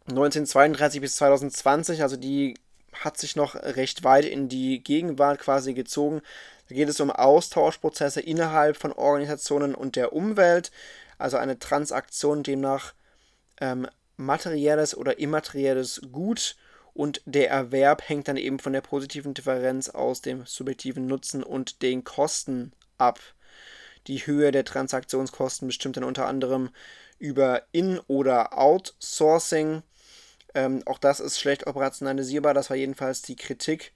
1932 0.08 1.00
bis 1.00 1.16
2020, 1.16 2.02
also 2.02 2.16
die 2.16 2.54
hat 2.92 3.18
sich 3.18 3.36
noch 3.36 3.54
recht 3.54 4.04
weit 4.04 4.24
in 4.24 4.48
die 4.48 4.82
Gegenwart 4.82 5.40
quasi 5.40 5.74
gezogen. 5.74 6.22
Da 6.68 6.74
geht 6.74 6.88
es 6.88 7.00
um 7.00 7.10
Austauschprozesse 7.10 8.20
innerhalb 8.20 8.76
von 8.76 8.92
Organisationen 8.92 9.74
und 9.74 9.96
der 9.96 10.12
Umwelt, 10.12 10.70
also 11.18 11.36
eine 11.36 11.58
Transaktion 11.58 12.42
demnach 12.42 12.94
ähm, 13.60 13.88
materielles 14.16 14.96
oder 14.96 15.18
immaterielles 15.18 16.00
Gut 16.12 16.56
und 16.94 17.20
der 17.26 17.50
Erwerb 17.50 18.08
hängt 18.08 18.28
dann 18.28 18.36
eben 18.36 18.58
von 18.58 18.72
der 18.72 18.80
positiven 18.80 19.34
Differenz 19.34 19.90
aus 19.90 20.22
dem 20.22 20.46
subjektiven 20.46 21.06
Nutzen 21.06 21.42
und 21.42 21.82
den 21.82 22.04
Kosten 22.04 22.72
ab. 22.96 23.20
Die 24.06 24.26
Höhe 24.26 24.50
der 24.50 24.64
Transaktionskosten 24.64 25.68
bestimmt 25.68 25.96
dann 25.96 26.04
unter 26.04 26.26
anderem 26.26 26.70
über 27.18 27.62
In- 27.72 28.00
oder 28.06 28.56
Outsourcing 28.56 29.82
ähm, 30.56 30.82
auch 30.86 30.98
das 30.98 31.20
ist 31.20 31.38
schlecht 31.38 31.66
operationalisierbar, 31.66 32.54
das 32.54 32.70
war 32.70 32.76
jedenfalls 32.76 33.22
die 33.22 33.36
Kritik. 33.36 33.92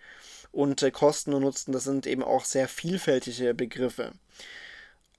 Und 0.52 0.83
äh, 0.83 0.90
Kosten 0.90 1.33
und 1.33 1.43
Nutzen, 1.43 1.73
das 1.73 1.85
sind 1.85 2.07
eben 2.07 2.23
auch 2.23 2.45
sehr 2.45 2.69
vielfältige 2.69 3.55
Begriffe. 3.55 4.12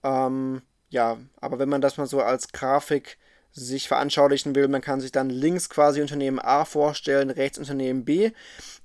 Ähm, 0.03 0.62
ja, 0.89 1.17
aber 1.39 1.57
wenn 1.57 1.69
man 1.69 1.81
das 1.81 1.98
mal 1.98 2.05
so 2.05 2.21
als 2.21 2.51
Grafik 2.51 3.17
sich 3.53 3.88
veranschaulichen 3.88 4.55
will, 4.55 4.67
man 4.67 4.81
kann 4.81 5.01
sich 5.01 5.12
dann 5.12 5.29
links 5.29 5.69
quasi 5.69 6.01
Unternehmen 6.01 6.39
A 6.39 6.63
vorstellen, 6.63 7.29
rechts 7.29 7.57
Unternehmen 7.57 8.05
B. 8.05 8.31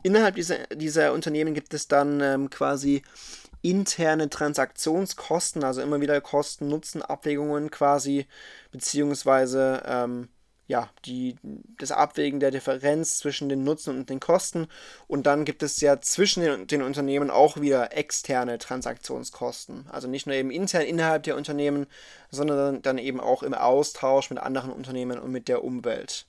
Innerhalb 0.03 0.37
dieser, 0.37 0.67
dieser 0.69 1.13
Unternehmen 1.13 1.55
gibt 1.55 1.75
es 1.75 1.89
dann 1.89 2.21
ähm, 2.21 2.51
quasi 2.51 3.03
interne 3.63 4.31
Transaktionskosten, 4.31 5.65
also 5.65 5.83
immer 5.83 6.01
wieder 6.01 6.21
Kosten-Nutzen-Abwägungen 6.21 7.71
quasi, 7.71 8.27
beziehungsweise 8.71 9.83
ähm, 9.87 10.29
ja, 10.69 10.91
die, 11.05 11.37
das 11.79 11.93
Abwägen 11.93 12.41
der 12.41 12.51
Differenz 12.51 13.19
zwischen 13.19 13.49
den 13.49 13.63
Nutzen 13.63 13.97
und 13.97 14.11
den 14.11 14.21
Kosten. 14.21 14.67
Und 15.07 15.27
dann 15.27 15.45
gibt 15.45 15.63
es 15.63 15.81
ja 15.81 16.01
zwischen 16.01 16.43
den, 16.43 16.67
den, 16.67 16.83
Unternehmen 16.83 17.31
auch 17.31 17.61
wieder 17.61 17.97
externe 17.97 18.59
Transaktionskosten. 18.59 19.87
Also 19.91 20.09
nicht 20.09 20.27
nur 20.27 20.35
eben 20.35 20.51
intern 20.51 20.83
innerhalb 20.83 21.23
der 21.23 21.37
Unternehmen, 21.37 21.87
sondern 22.31 22.83
dann 22.83 22.99
eben 22.99 23.21
auch 23.21 23.43
im 23.43 23.55
Austausch 23.55 24.31
mit 24.31 24.41
anderen 24.41 24.73
Unternehmen 24.73 25.19
und 25.19 25.31
mit 25.31 25.49
der 25.49 25.63
Umwelt. 25.63 26.27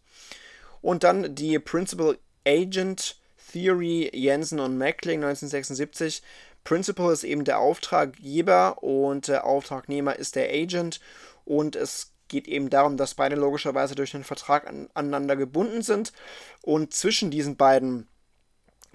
Und 0.81 1.03
dann 1.03 1.33
die 1.33 1.57
Principal 1.57 2.17
Agent 2.45 3.17
Theory 3.51 4.11
Jensen 4.13 4.59
und 4.59 4.77
Meckling 4.77 5.23
1976. 5.23 6.21
Principal 6.63 7.13
ist 7.13 7.23
eben 7.23 7.45
der 7.45 7.59
Auftraggeber 7.59 8.83
und 8.83 9.27
der 9.27 9.45
Auftragnehmer 9.45 10.17
ist 10.17 10.35
der 10.35 10.49
Agent. 10.49 10.99
Und 11.45 11.75
es 11.75 12.11
geht 12.27 12.47
eben 12.47 12.69
darum, 12.69 12.97
dass 12.97 13.15
beide 13.15 13.35
logischerweise 13.35 13.95
durch 13.95 14.13
einen 14.15 14.23
Vertrag 14.23 14.67
an, 14.67 14.89
aneinander 14.93 15.35
gebunden 15.35 15.81
sind 15.81 16.13
und 16.61 16.93
zwischen 16.93 17.31
diesen 17.31 17.57
beiden 17.57 18.07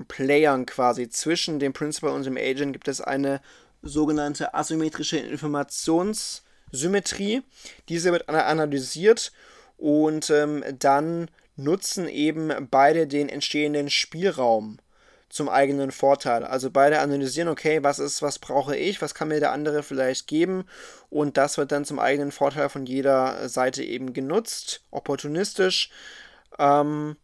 Playern 0.09 0.67
quasi, 0.67 1.09
zwischen 1.09 1.59
dem 1.59 1.73
Principal 1.73 2.13
und 2.13 2.27
dem 2.27 2.37
Agent 2.37 2.73
gibt 2.73 2.89
es 2.89 3.01
eine 3.01 3.41
sogenannte 3.83 4.55
asymmetrische 4.55 5.19
Informationssymmetrie. 5.19 7.43
Diese 7.89 8.13
wird 8.13 8.29
analysiert 8.29 9.33
und 9.77 10.31
ähm, 10.31 10.65
dann 10.79 11.29
nutzen 11.57 12.09
eben 12.09 12.69
beide 12.71 13.07
den 13.07 13.29
entstehenden 13.29 13.91
Spielraum 13.91 14.79
zum 15.33 15.49
eigenen 15.49 15.91
Vorteil. 15.93 16.45
Also 16.45 16.71
beide 16.71 17.01
analysieren, 17.01 17.49
okay, 17.49 17.83
was 17.83 17.99
ist, 17.99 18.21
was 18.23 18.39
brauche 18.39 18.77
ich, 18.77 19.01
was 19.01 19.15
kann 19.15 19.29
mir 19.29 19.41
der 19.41 19.53
andere 19.53 19.83
vielleicht 19.83 20.27
geben 20.27 20.65
und 21.11 21.37
das 21.39 21.57
wird 21.59 21.73
dann 21.73 21.87
zum 21.87 21.99
eigenen 21.99 22.33
Vorteil 22.33 22.69
von 22.69 22.85
jeder 22.87 23.49
Seite 23.49 23.83
eben 23.83 24.13
genutzt, 24.13 24.85
opportunistisch. 24.91 25.91
Ähm, 26.59 27.17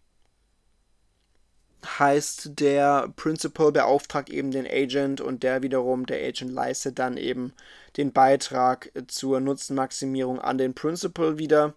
heißt, 1.84 2.58
der 2.60 3.12
Principal 3.16 3.72
beauftragt 3.72 4.30
eben 4.30 4.50
den 4.50 4.66
Agent 4.66 5.20
und 5.20 5.42
der 5.42 5.62
wiederum, 5.62 6.06
der 6.06 6.26
Agent 6.26 6.50
leistet 6.50 6.98
dann 6.98 7.16
eben 7.18 7.52
den 7.98 8.12
Beitrag 8.12 8.90
zur 9.08 9.40
Nutzenmaximierung 9.40 10.40
an 10.40 10.58
den 10.58 10.74
Principal 10.74 11.38
wieder. 11.38 11.74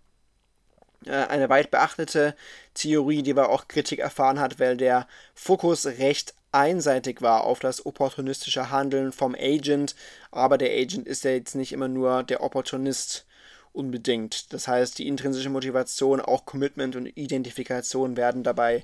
Äh, 1.06 1.12
eine 1.12 1.50
weit 1.50 1.72
beachtete 1.72 2.36
Theorie, 2.74 3.24
die 3.24 3.32
aber 3.32 3.50
auch 3.50 3.68
Kritik 3.68 4.00
erfahren 4.00 4.40
hat, 4.40 4.60
weil 4.60 4.78
der 4.78 5.08
Fokus 5.34 5.86
recht 5.86 6.34
einseitig 6.52 7.22
war 7.22 7.44
auf 7.46 7.60
das 7.60 7.86
opportunistische 7.86 8.70
Handeln 8.70 9.12
vom 9.12 9.36
Agent, 9.36 9.96
aber 10.32 10.58
der 10.58 10.72
Agent 10.72 11.08
ist 11.08 11.24
ja 11.24 11.32
jetzt 11.32 11.56
nicht 11.56 11.72
immer 11.72 11.88
nur 11.88 12.24
der 12.24 12.44
Opportunist 12.44 13.26
unbedingt. 13.74 14.52
Das 14.54 14.68
heißt, 14.68 15.00
die 15.00 15.08
intrinsische 15.08 15.50
Motivation, 15.50 16.20
auch 16.20 16.46
Commitment 16.46 16.96
und 16.96 17.06
Identifikation 17.06 18.18
werden 18.18 18.44
dabei 18.44 18.84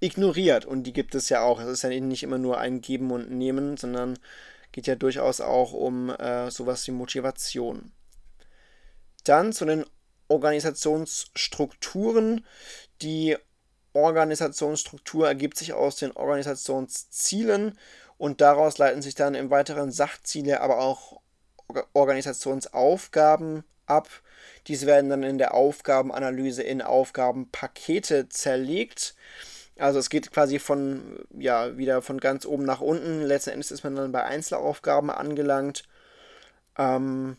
ignoriert 0.00 0.66
und 0.66 0.84
die 0.84 0.92
gibt 0.92 1.14
es 1.14 1.30
ja 1.30 1.40
auch. 1.40 1.58
Es 1.60 1.68
ist 1.68 1.82
ja 1.82 1.88
nicht 1.88 2.22
immer 2.22 2.38
nur 2.38 2.58
ein 2.58 2.82
Geben 2.82 3.10
und 3.10 3.30
Nehmen, 3.30 3.78
sondern 3.78 4.18
geht 4.72 4.86
ja 4.86 4.94
durchaus 4.94 5.40
auch 5.40 5.72
um 5.72 6.10
äh, 6.10 6.50
sowas 6.50 6.86
wie 6.86 6.92
Motivation. 6.92 7.92
Dann 9.24 9.52
zu 9.54 9.64
den 9.64 9.86
Organisationsstrukturen. 10.28 12.44
Die 13.02 13.36
Organisationsstruktur 13.92 15.26
ergibt 15.26 15.56
sich 15.56 15.72
aus 15.72 15.96
den 15.96 16.12
Organisationszielen 16.12 17.78
und 18.18 18.40
daraus 18.40 18.78
leiten 18.78 19.02
sich 19.02 19.14
dann 19.14 19.34
im 19.34 19.50
weiteren 19.50 19.92
Sachziele, 19.92 20.60
aber 20.60 20.78
auch 20.78 21.20
Organisationsaufgaben 21.92 23.64
ab. 23.86 24.08
Diese 24.66 24.86
werden 24.86 25.10
dann 25.10 25.22
in 25.22 25.38
der 25.38 25.54
Aufgabenanalyse 25.54 26.62
in 26.62 26.82
Aufgabenpakete 26.82 28.28
zerlegt. 28.28 29.14
Also 29.78 29.98
es 29.98 30.08
geht 30.08 30.32
quasi 30.32 30.58
von, 30.58 31.26
ja, 31.38 31.76
wieder 31.76 32.02
von 32.02 32.18
ganz 32.18 32.46
oben 32.46 32.64
nach 32.64 32.80
unten. 32.80 33.22
Letzten 33.22 33.50
Endes 33.50 33.70
ist 33.70 33.84
man 33.84 33.94
dann 33.94 34.12
bei 34.12 34.24
Einzelaufgaben 34.24 35.10
angelangt. 35.10 35.84
Ähm, 36.78 37.36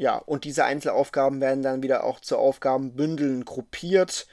ja, 0.00 0.16
und 0.16 0.44
diese 0.44 0.64
Einzelaufgaben 0.64 1.42
werden 1.42 1.62
dann 1.62 1.82
wieder 1.82 2.04
auch 2.04 2.20
zu 2.20 2.38
Aufgabenbündeln 2.38 3.44
gruppiert. 3.44 4.26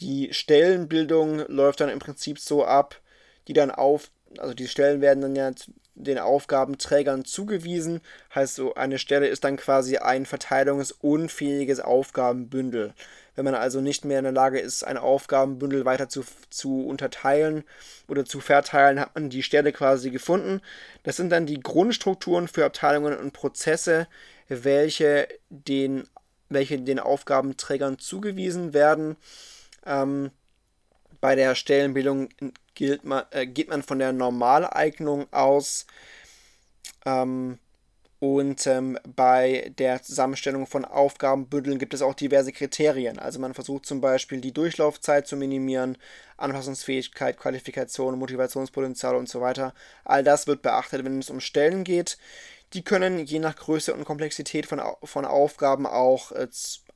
Die 0.00 0.34
Stellenbildung 0.34 1.46
läuft 1.46 1.80
dann 1.80 1.90
im 1.90 2.00
Prinzip 2.00 2.40
so 2.40 2.64
ab, 2.64 3.00
die 3.46 3.52
dann 3.52 3.70
auf, 3.70 4.10
also 4.38 4.52
die 4.52 4.66
Stellen 4.66 5.00
werden 5.00 5.20
dann 5.20 5.36
ja 5.36 5.52
den 5.94 6.18
Aufgabenträgern 6.18 7.24
zugewiesen. 7.24 8.00
Heißt 8.34 8.56
so, 8.56 8.74
eine 8.74 8.98
Stelle 8.98 9.28
ist 9.28 9.44
dann 9.44 9.56
quasi 9.56 9.98
ein 9.98 10.26
verteilungsunfähiges 10.26 11.78
Aufgabenbündel. 11.78 12.92
Wenn 13.36 13.44
man 13.44 13.54
also 13.54 13.80
nicht 13.80 14.04
mehr 14.04 14.18
in 14.18 14.24
der 14.24 14.32
Lage 14.32 14.58
ist, 14.58 14.82
ein 14.82 14.98
Aufgabenbündel 14.98 15.84
weiter 15.84 16.08
zu, 16.08 16.24
zu 16.50 16.84
unterteilen 16.84 17.62
oder 18.08 18.24
zu 18.24 18.40
verteilen, 18.40 18.98
hat 18.98 19.14
man 19.14 19.30
die 19.30 19.44
Stelle 19.44 19.70
quasi 19.70 20.10
gefunden. 20.10 20.60
Das 21.04 21.16
sind 21.16 21.30
dann 21.30 21.46
die 21.46 21.60
Grundstrukturen 21.60 22.48
für 22.48 22.64
Abteilungen 22.64 23.16
und 23.16 23.32
Prozesse, 23.32 24.08
welche 24.50 25.28
den, 25.48 26.04
welche 26.48 26.78
den 26.78 26.98
Aufgabenträgern 26.98 27.98
zugewiesen 27.98 28.74
werden. 28.74 29.16
Ähm, 29.86 30.30
bei 31.20 31.34
der 31.34 31.54
Stellenbildung 31.54 32.28
gilt 32.74 33.04
man, 33.04 33.24
äh, 33.30 33.46
geht 33.46 33.68
man 33.68 33.82
von 33.82 33.98
der 33.98 34.12
Normaleignung 34.12 35.26
aus. 35.32 35.86
Ähm, 37.06 37.58
und 38.20 38.66
ähm, 38.66 38.98
bei 39.16 39.72
der 39.78 40.02
Zusammenstellung 40.02 40.66
von 40.66 40.84
Aufgabenbündeln 40.84 41.78
gibt 41.78 41.94
es 41.94 42.02
auch 42.02 42.12
diverse 42.12 42.52
Kriterien. 42.52 43.18
Also 43.18 43.38
man 43.38 43.54
versucht 43.54 43.86
zum 43.86 44.02
Beispiel 44.02 44.42
die 44.42 44.52
Durchlaufzeit 44.52 45.26
zu 45.26 45.36
minimieren, 45.36 45.96
Anpassungsfähigkeit, 46.36 47.38
Qualifikation, 47.38 48.18
Motivationspotenzial 48.18 49.16
und 49.16 49.30
so 49.30 49.40
weiter. 49.40 49.72
All 50.04 50.22
das 50.22 50.46
wird 50.46 50.60
beachtet, 50.60 51.02
wenn 51.02 51.18
es 51.18 51.30
um 51.30 51.40
Stellen 51.40 51.82
geht. 51.82 52.18
Die 52.72 52.82
können 52.82 53.24
je 53.24 53.38
nach 53.38 53.56
Größe 53.56 53.92
und 53.92 54.04
Komplexität 54.04 54.66
von, 54.66 54.80
von 55.02 55.24
Aufgaben 55.24 55.86
auch, 55.86 56.32
äh, 56.32 56.48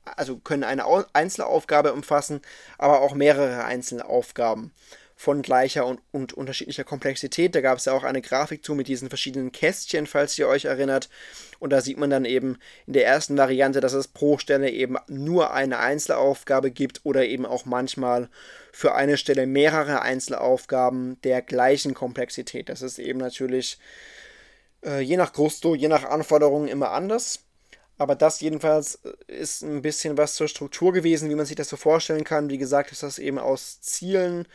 also 0.03 0.37
können 0.37 0.63
eine 0.63 0.85
Einzelaufgabe 1.13 1.93
umfassen, 1.93 2.41
aber 2.77 3.01
auch 3.01 3.13
mehrere 3.13 3.65
einzelne 3.65 4.05
Aufgaben 4.05 4.71
von 5.17 5.41
gleicher 5.41 5.85
und, 5.85 6.01
und 6.11 6.33
unterschiedlicher 6.33 6.83
Komplexität. 6.83 7.55
Da 7.55 7.61
gab 7.61 7.77
es 7.77 7.85
ja 7.85 7.93
auch 7.93 8.03
eine 8.03 8.21
Grafik 8.21 8.65
zu 8.65 8.75
mit 8.75 8.87
diesen 8.87 9.09
verschiedenen 9.09 9.51
Kästchen, 9.51 10.07
falls 10.07 10.37
ihr 10.37 10.47
euch 10.47 10.65
erinnert. 10.65 11.09
Und 11.59 11.69
da 11.71 11.79
sieht 11.79 11.97
man 11.97 12.09
dann 12.09 12.25
eben 12.25 12.57
in 12.85 12.93
der 12.93 13.05
ersten 13.05 13.37
Variante, 13.37 13.79
dass 13.79 13.93
es 13.93 14.09
pro 14.09 14.37
Stelle 14.37 14.69
eben 14.69 14.97
nur 15.07 15.53
eine 15.53 15.79
Einzelaufgabe 15.79 16.69
gibt 16.69 17.01
oder 17.03 17.25
eben 17.25 17.45
auch 17.45 17.65
manchmal 17.65 18.29
für 18.73 18.93
eine 18.93 19.15
Stelle 19.15 19.47
mehrere 19.47 20.01
Einzelaufgaben 20.01 21.19
der 21.23 21.41
gleichen 21.41 21.93
Komplexität. 21.93 22.67
Das 22.67 22.81
ist 22.81 22.99
eben 22.99 23.19
natürlich 23.19 23.77
äh, 24.83 25.01
je 25.01 25.17
nach 25.17 25.33
Gusto, 25.33 25.75
je 25.75 25.87
nach 25.87 26.03
Anforderungen 26.03 26.67
immer 26.67 26.91
anders. 26.91 27.39
Aber 27.97 28.15
das 28.15 28.41
jedenfalls 28.41 28.99
ist 29.27 29.61
ein 29.61 29.81
bisschen 29.81 30.17
was 30.17 30.35
zur 30.35 30.49
Struktur 30.49 30.91
gewesen, 30.91 31.29
wie 31.29 31.35
man 31.35 31.45
sich 31.45 31.55
das 31.55 31.69
so 31.69 31.77
vorstellen 31.77 32.25
kann. 32.25 32.49
Wie 32.49 32.57
gesagt, 32.57 32.91
ist 32.91 33.03
das 33.03 33.19
eben 33.19 33.39
aus 33.39 33.79
Zielen 33.81 34.47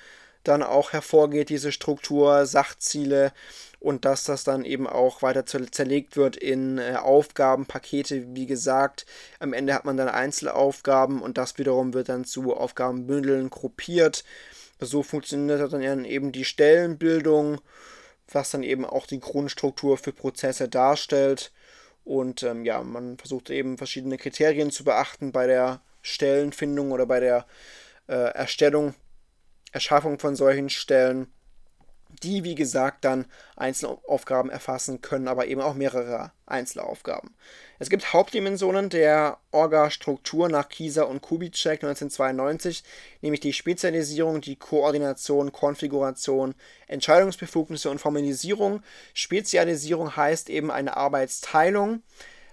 dann 0.45 0.63
auch 0.63 0.93
hervorgeht, 0.93 1.49
diese 1.49 1.73
Struktur, 1.73 2.47
Sachziele 2.47 3.33
und 3.79 4.05
dass 4.05 4.25
das 4.25 4.45
dann 4.45 4.65
eben 4.65 4.87
auch 4.87 5.23
weiter 5.23 5.45
zerlegt 5.47 6.17
wird 6.17 6.37
in 6.37 6.79
äh, 6.79 6.97
Aufgabenpakete. 6.97 8.35
Wie 8.35 8.47
gesagt, 8.47 9.07
am 9.39 9.53
Ende 9.53 9.75
hat 9.75 9.85
man 9.85 9.97
dann 9.97 10.09
Einzelaufgaben 10.09 11.23
und 11.23 11.39
das 11.39 11.59
wiederum 11.59 11.95
wird 11.95 12.09
dann 12.09 12.25
zu 12.25 12.55
Aufgabenbündeln 12.55 13.51
gruppiert. 13.51 14.25
So 14.81 15.03
funktioniert 15.03 15.73
dann 15.73 16.05
eben 16.05 16.33
die 16.33 16.45
Stellenbildung, 16.45 17.61
was 18.33 18.51
dann 18.51 18.63
eben 18.63 18.85
auch 18.85 19.07
die 19.07 19.21
Grundstruktur 19.21 19.99
für 19.99 20.13
Prozesse 20.13 20.69
darstellt. 20.69 21.53
Und 22.05 22.43
ähm, 22.43 22.65
ja, 22.65 22.83
man 22.83 23.19
versucht 23.19 23.51
eben 23.51 23.79
verschiedene 23.79 24.17
Kriterien 24.17 24.71
zu 24.71 24.85
beachten 24.85 25.33
bei 25.33 25.47
der 25.47 25.83
Stellenfindung 26.03 26.93
oder 26.93 27.07
bei 27.07 27.21
der 27.21 27.47
äh, 28.09 28.15
Erstellung 28.15 28.95
Erschaffung 29.73 30.19
von 30.19 30.35
solchen 30.35 30.69
Stellen, 30.69 31.33
die 32.23 32.45
wie 32.45 32.55
gesagt 32.55 33.05
dann 33.05 33.27
Einzelaufgaben 33.57 34.51
erfassen 34.51 35.01
können, 35.01 35.29
aber 35.29 35.47
eben 35.47 35.61
auch 35.61 35.75
mehrere 35.75 36.33
Einzelaufgaben. 36.47 37.35
Es 37.79 37.89
gibt 37.89 38.13
Hauptdimensionen 38.13 38.91
der 38.91 39.39
Orga-Struktur 39.53 40.49
nach 40.49 40.69
Kieser 40.69 41.09
und 41.09 41.23
Kubitschek 41.23 41.83
1992, 41.83 42.85
nämlich 43.23 43.41
die 43.41 43.53
Spezialisierung, 43.53 44.41
die 44.41 44.57
Koordination, 44.57 45.53
Konfiguration, 45.53 46.55
Entscheidungsbefugnisse 46.89 47.91
und 47.91 48.01
Formalisierung. 48.01 48.83
Spezialisierung 49.15 50.17
heißt 50.17 50.51
eben 50.51 50.71
eine 50.71 50.97
Arbeitsteilung 50.97 52.03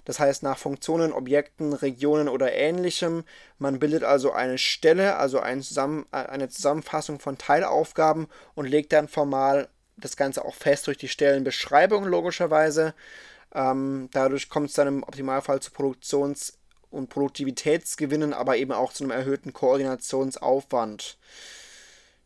das 0.08 0.22
heißt 0.22 0.42
nach 0.42 0.58
Funktionen, 0.58 1.12
Objekten, 1.12 1.74
Regionen 1.74 2.30
oder 2.30 2.54
ähnlichem. 2.54 3.26
Man 3.60 3.78
bildet 3.78 4.06
also 4.06 4.32
eine 4.32 4.58
Stelle, 4.58 5.18
also 5.18 5.42
ein 5.42 5.62
Zusammen 5.62 6.06
äh, 6.14 6.16
eine 6.16 6.48
Zusammenfassung 6.48 7.20
von 7.20 7.38
Teilaufgaben 7.38 8.30
und 8.56 8.70
legt 8.70 8.94
dann 8.94 9.10
formal 9.10 9.68
das 9.98 10.16
Ganze 10.16 10.46
auch 10.46 10.56
fest 10.56 10.88
durch 10.88 10.98
die 10.98 11.10
Stellenbeschreibung 11.10 12.06
logischerweise. 12.06 12.94
Ähm, 13.54 14.08
dadurch 14.14 14.48
kommt 14.48 14.70
es 14.70 14.76
dann 14.76 14.88
im 14.88 15.04
Optimalfall 15.04 15.60
zu 15.60 15.72
Produktions- 15.72 16.54
und 16.90 17.10
Produktivitätsgewinnen, 17.10 18.34
aber 18.34 18.56
eben 18.56 18.72
auch 18.72 18.94
zu 18.94 19.04
einem 19.04 19.12
erhöhten 19.12 19.52
Koordinationsaufwand. 19.52 21.18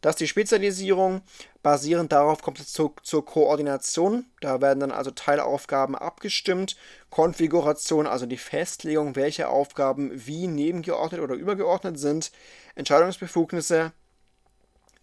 Das 0.02 0.16
ist 0.16 0.20
die 0.22 0.28
Spezialisierung. 0.28 1.22
Basierend 1.62 2.12
darauf 2.12 2.42
kommt 2.42 2.60
es 2.60 2.74
zu, 2.74 2.96
zur 3.04 3.24
Koordination. 3.24 4.26
Da 4.42 4.60
werden 4.60 4.80
dann 4.80 4.92
also 4.92 5.12
Teilaufgaben 5.12 5.96
abgestimmt. 5.96 6.76
Konfiguration, 7.12 8.08
also 8.08 8.26
die 8.26 8.38
Festlegung, 8.38 9.16
welche 9.16 9.48
Aufgaben 9.48 10.12
wie 10.14 10.48
nebengeordnet 10.48 11.22
oder 11.22 11.36
übergeordnet 11.36 12.00
sind. 12.00 12.32
Entscheidungsbefugnisse, 12.74 13.94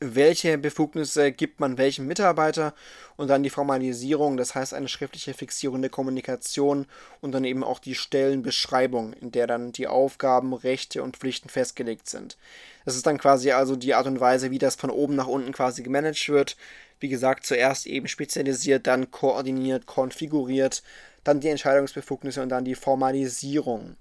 welche 0.00 0.58
Befugnisse 0.58 1.32
gibt 1.32 1.58
man 1.58 1.76
welchem 1.76 2.06
Mitarbeiter 2.06 2.72
und 3.16 3.28
dann 3.28 3.42
die 3.42 3.50
Formalisierung, 3.50 4.36
das 4.36 4.54
heißt 4.54 4.72
eine 4.72 4.86
schriftliche 4.86 5.34
Fixierung 5.34 5.80
der 5.82 5.90
Kommunikation 5.90 6.86
und 7.20 7.32
dann 7.32 7.44
eben 7.44 7.64
auch 7.64 7.80
die 7.80 7.96
Stellenbeschreibung, 7.96 9.12
in 9.14 9.32
der 9.32 9.48
dann 9.48 9.72
die 9.72 9.88
Aufgaben, 9.88 10.54
Rechte 10.54 11.02
und 11.02 11.16
Pflichten 11.16 11.48
festgelegt 11.48 12.08
sind. 12.08 12.36
Das 12.84 12.94
ist 12.94 13.06
dann 13.06 13.18
quasi 13.18 13.50
also 13.50 13.74
die 13.74 13.94
Art 13.94 14.06
und 14.06 14.20
Weise, 14.20 14.52
wie 14.52 14.58
das 14.58 14.76
von 14.76 14.90
oben 14.90 15.16
nach 15.16 15.26
unten 15.26 15.52
quasi 15.52 15.82
gemanagt 15.82 16.28
wird. 16.28 16.56
Wie 17.00 17.08
gesagt, 17.08 17.44
zuerst 17.44 17.86
eben 17.86 18.06
spezialisiert, 18.06 18.86
dann 18.86 19.10
koordiniert, 19.10 19.86
konfiguriert, 19.86 20.82
dann 21.24 21.40
die 21.40 21.48
Entscheidungsbefugnisse 21.48 22.40
und 22.40 22.50
dann 22.50 22.64
die 22.64 22.76
Formalisierung. 22.76 23.96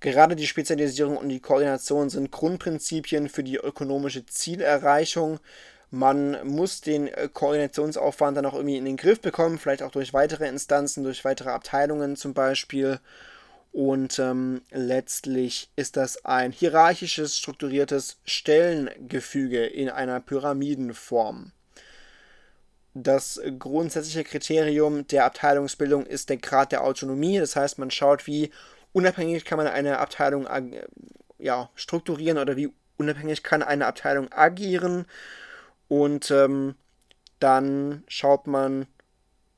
Gerade 0.00 0.36
die 0.36 0.46
Spezialisierung 0.46 1.16
und 1.16 1.28
die 1.28 1.40
Koordination 1.40 2.08
sind 2.08 2.30
Grundprinzipien 2.30 3.28
für 3.28 3.42
die 3.42 3.56
ökonomische 3.56 4.24
Zielerreichung. 4.26 5.40
Man 5.90 6.46
muss 6.46 6.80
den 6.80 7.08
äh, 7.08 7.28
Koordinationsaufwand 7.32 8.36
dann 8.36 8.46
auch 8.46 8.54
irgendwie 8.54 8.76
in 8.76 8.84
den 8.84 8.96
Griff 8.96 9.20
bekommen, 9.20 9.58
vielleicht 9.58 9.82
auch 9.82 9.90
durch 9.90 10.12
weitere 10.12 10.46
Instanzen, 10.46 11.02
durch 11.02 11.24
weitere 11.24 11.50
Abteilungen 11.50 12.14
zum 12.14 12.34
Beispiel. 12.34 13.00
Und 13.72 14.18
ähm, 14.18 14.62
letztlich 14.70 15.70
ist 15.76 15.96
das 15.96 16.24
ein 16.24 16.52
hierarchisches, 16.52 17.36
strukturiertes 17.36 18.18
Stellengefüge 18.24 19.66
in 19.66 19.88
einer 19.88 20.20
Pyramidenform. 20.20 21.52
Das 22.94 23.40
grundsätzliche 23.58 24.24
Kriterium 24.24 25.06
der 25.06 25.24
Abteilungsbildung 25.24 26.06
ist 26.06 26.30
der 26.30 26.38
Grad 26.38 26.72
der 26.72 26.82
Autonomie. 26.82 27.38
Das 27.38 27.54
heißt, 27.54 27.78
man 27.78 27.90
schaut, 27.90 28.26
wie 28.26 28.50
unabhängig 28.92 29.44
kann 29.44 29.58
man 29.58 29.66
eine 29.66 29.98
Abteilung 29.98 30.46
ja, 31.38 31.70
strukturieren 31.74 32.38
oder 32.38 32.56
wie 32.56 32.72
unabhängig 32.96 33.42
kann 33.42 33.62
eine 33.62 33.86
Abteilung 33.86 34.32
agieren. 34.32 35.06
Und 35.88 36.30
ähm, 36.30 36.74
dann 37.38 38.04
schaut 38.08 38.46
man 38.46 38.86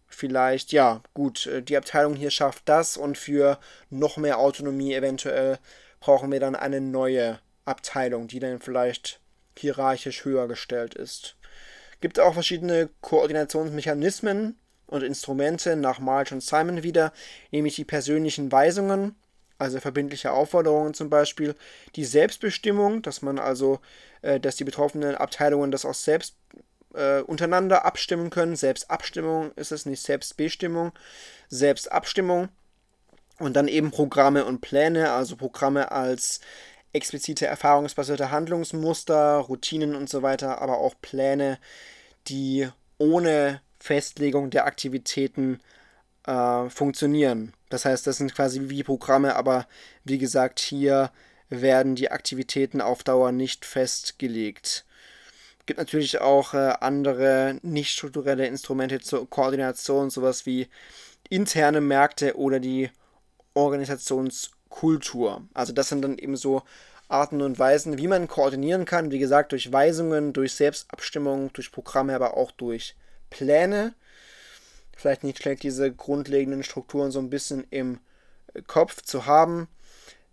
vielleicht, 0.06 0.72
ja, 0.72 1.02
gut, 1.14 1.46
äh, 1.46 1.62
die 1.62 1.76
Abteilung 1.76 2.14
hier 2.14 2.30
schafft 2.30 2.68
das 2.68 2.96
und 2.96 3.16
für 3.16 3.58
noch 3.88 4.16
mehr 4.16 4.38
Autonomie 4.38 4.94
eventuell 4.94 5.58
brauchen 6.00 6.30
wir 6.30 6.40
dann 6.40 6.56
eine 6.56 6.80
neue 6.80 7.40
Abteilung, 7.64 8.28
die 8.28 8.40
dann 8.40 8.60
vielleicht 8.60 9.20
hierarchisch 9.58 10.24
höher 10.24 10.48
gestellt 10.48 10.94
ist. 10.94 11.36
Gibt 12.00 12.18
auch 12.18 12.34
verschiedene 12.34 12.88
Koordinationsmechanismen 13.02 14.58
und 14.90 15.02
Instrumente 15.02 15.76
nach 15.76 15.98
March 15.98 16.32
und 16.32 16.42
Simon 16.42 16.82
wieder, 16.82 17.12
nämlich 17.50 17.76
die 17.76 17.84
persönlichen 17.84 18.52
Weisungen, 18.52 19.14
also 19.58 19.78
verbindliche 19.80 20.32
Aufforderungen 20.32 20.94
zum 20.94 21.10
Beispiel, 21.10 21.54
die 21.96 22.04
Selbstbestimmung, 22.04 23.02
dass 23.02 23.22
man 23.22 23.38
also, 23.38 23.80
äh, 24.22 24.40
dass 24.40 24.56
die 24.56 24.64
betroffenen 24.64 25.14
Abteilungen 25.14 25.70
das 25.70 25.84
auch 25.84 25.94
selbst 25.94 26.34
äh, 26.94 27.20
untereinander 27.20 27.84
abstimmen 27.84 28.30
können. 28.30 28.56
Selbstabstimmung 28.56 29.52
ist 29.56 29.72
es 29.72 29.86
nicht 29.86 30.02
Selbstbestimmung, 30.02 30.92
Selbstabstimmung 31.48 32.48
und 33.38 33.54
dann 33.54 33.68
eben 33.68 33.90
Programme 33.90 34.44
und 34.44 34.60
Pläne, 34.60 35.12
also 35.12 35.36
Programme 35.36 35.92
als 35.92 36.40
explizite 36.92 37.46
erfahrungsbasierte 37.46 38.30
Handlungsmuster, 38.30 39.36
Routinen 39.36 39.94
und 39.94 40.08
so 40.08 40.22
weiter, 40.22 40.60
aber 40.60 40.78
auch 40.78 40.94
Pläne, 41.00 41.58
die 42.26 42.68
ohne 42.98 43.60
Festlegung 43.80 44.50
der 44.50 44.66
Aktivitäten 44.66 45.58
äh, 46.26 46.68
funktionieren. 46.68 47.54
Das 47.70 47.84
heißt, 47.84 48.06
das 48.06 48.18
sind 48.18 48.34
quasi 48.34 48.68
wie 48.68 48.84
Programme, 48.84 49.34
aber 49.36 49.66
wie 50.04 50.18
gesagt, 50.18 50.60
hier 50.60 51.10
werden 51.48 51.96
die 51.96 52.10
Aktivitäten 52.10 52.80
auf 52.80 53.02
Dauer 53.02 53.32
nicht 53.32 53.64
festgelegt. 53.64 54.84
Gibt 55.66 55.78
natürlich 55.78 56.20
auch 56.20 56.54
äh, 56.54 56.74
andere 56.80 57.58
nicht 57.62 57.90
strukturelle 57.90 58.46
Instrumente 58.46 59.00
zur 59.00 59.28
Koordination, 59.28 60.10
sowas 60.10 60.46
wie 60.46 60.68
interne 61.28 61.80
Märkte 61.80 62.36
oder 62.36 62.60
die 62.60 62.90
Organisationskultur. 63.54 65.42
Also 65.54 65.72
das 65.72 65.88
sind 65.88 66.02
dann 66.02 66.18
eben 66.18 66.36
so 66.36 66.62
Arten 67.08 67.42
und 67.42 67.58
Weisen, 67.58 67.98
wie 67.98 68.08
man 68.08 68.28
koordinieren 68.28 68.84
kann. 68.84 69.10
Wie 69.10 69.18
gesagt, 69.18 69.52
durch 69.52 69.72
Weisungen, 69.72 70.32
durch 70.32 70.54
Selbstabstimmung, 70.54 71.52
durch 71.52 71.72
Programme, 71.72 72.14
aber 72.14 72.36
auch 72.36 72.52
durch 72.52 72.94
Pläne. 73.30 73.94
Vielleicht 74.96 75.24
nicht 75.24 75.38
schlecht, 75.38 75.62
diese 75.62 75.90
grundlegenden 75.90 76.62
Strukturen 76.62 77.10
so 77.10 77.20
ein 77.20 77.30
bisschen 77.30 77.66
im 77.70 78.00
Kopf 78.66 79.02
zu 79.02 79.26
haben. 79.26 79.68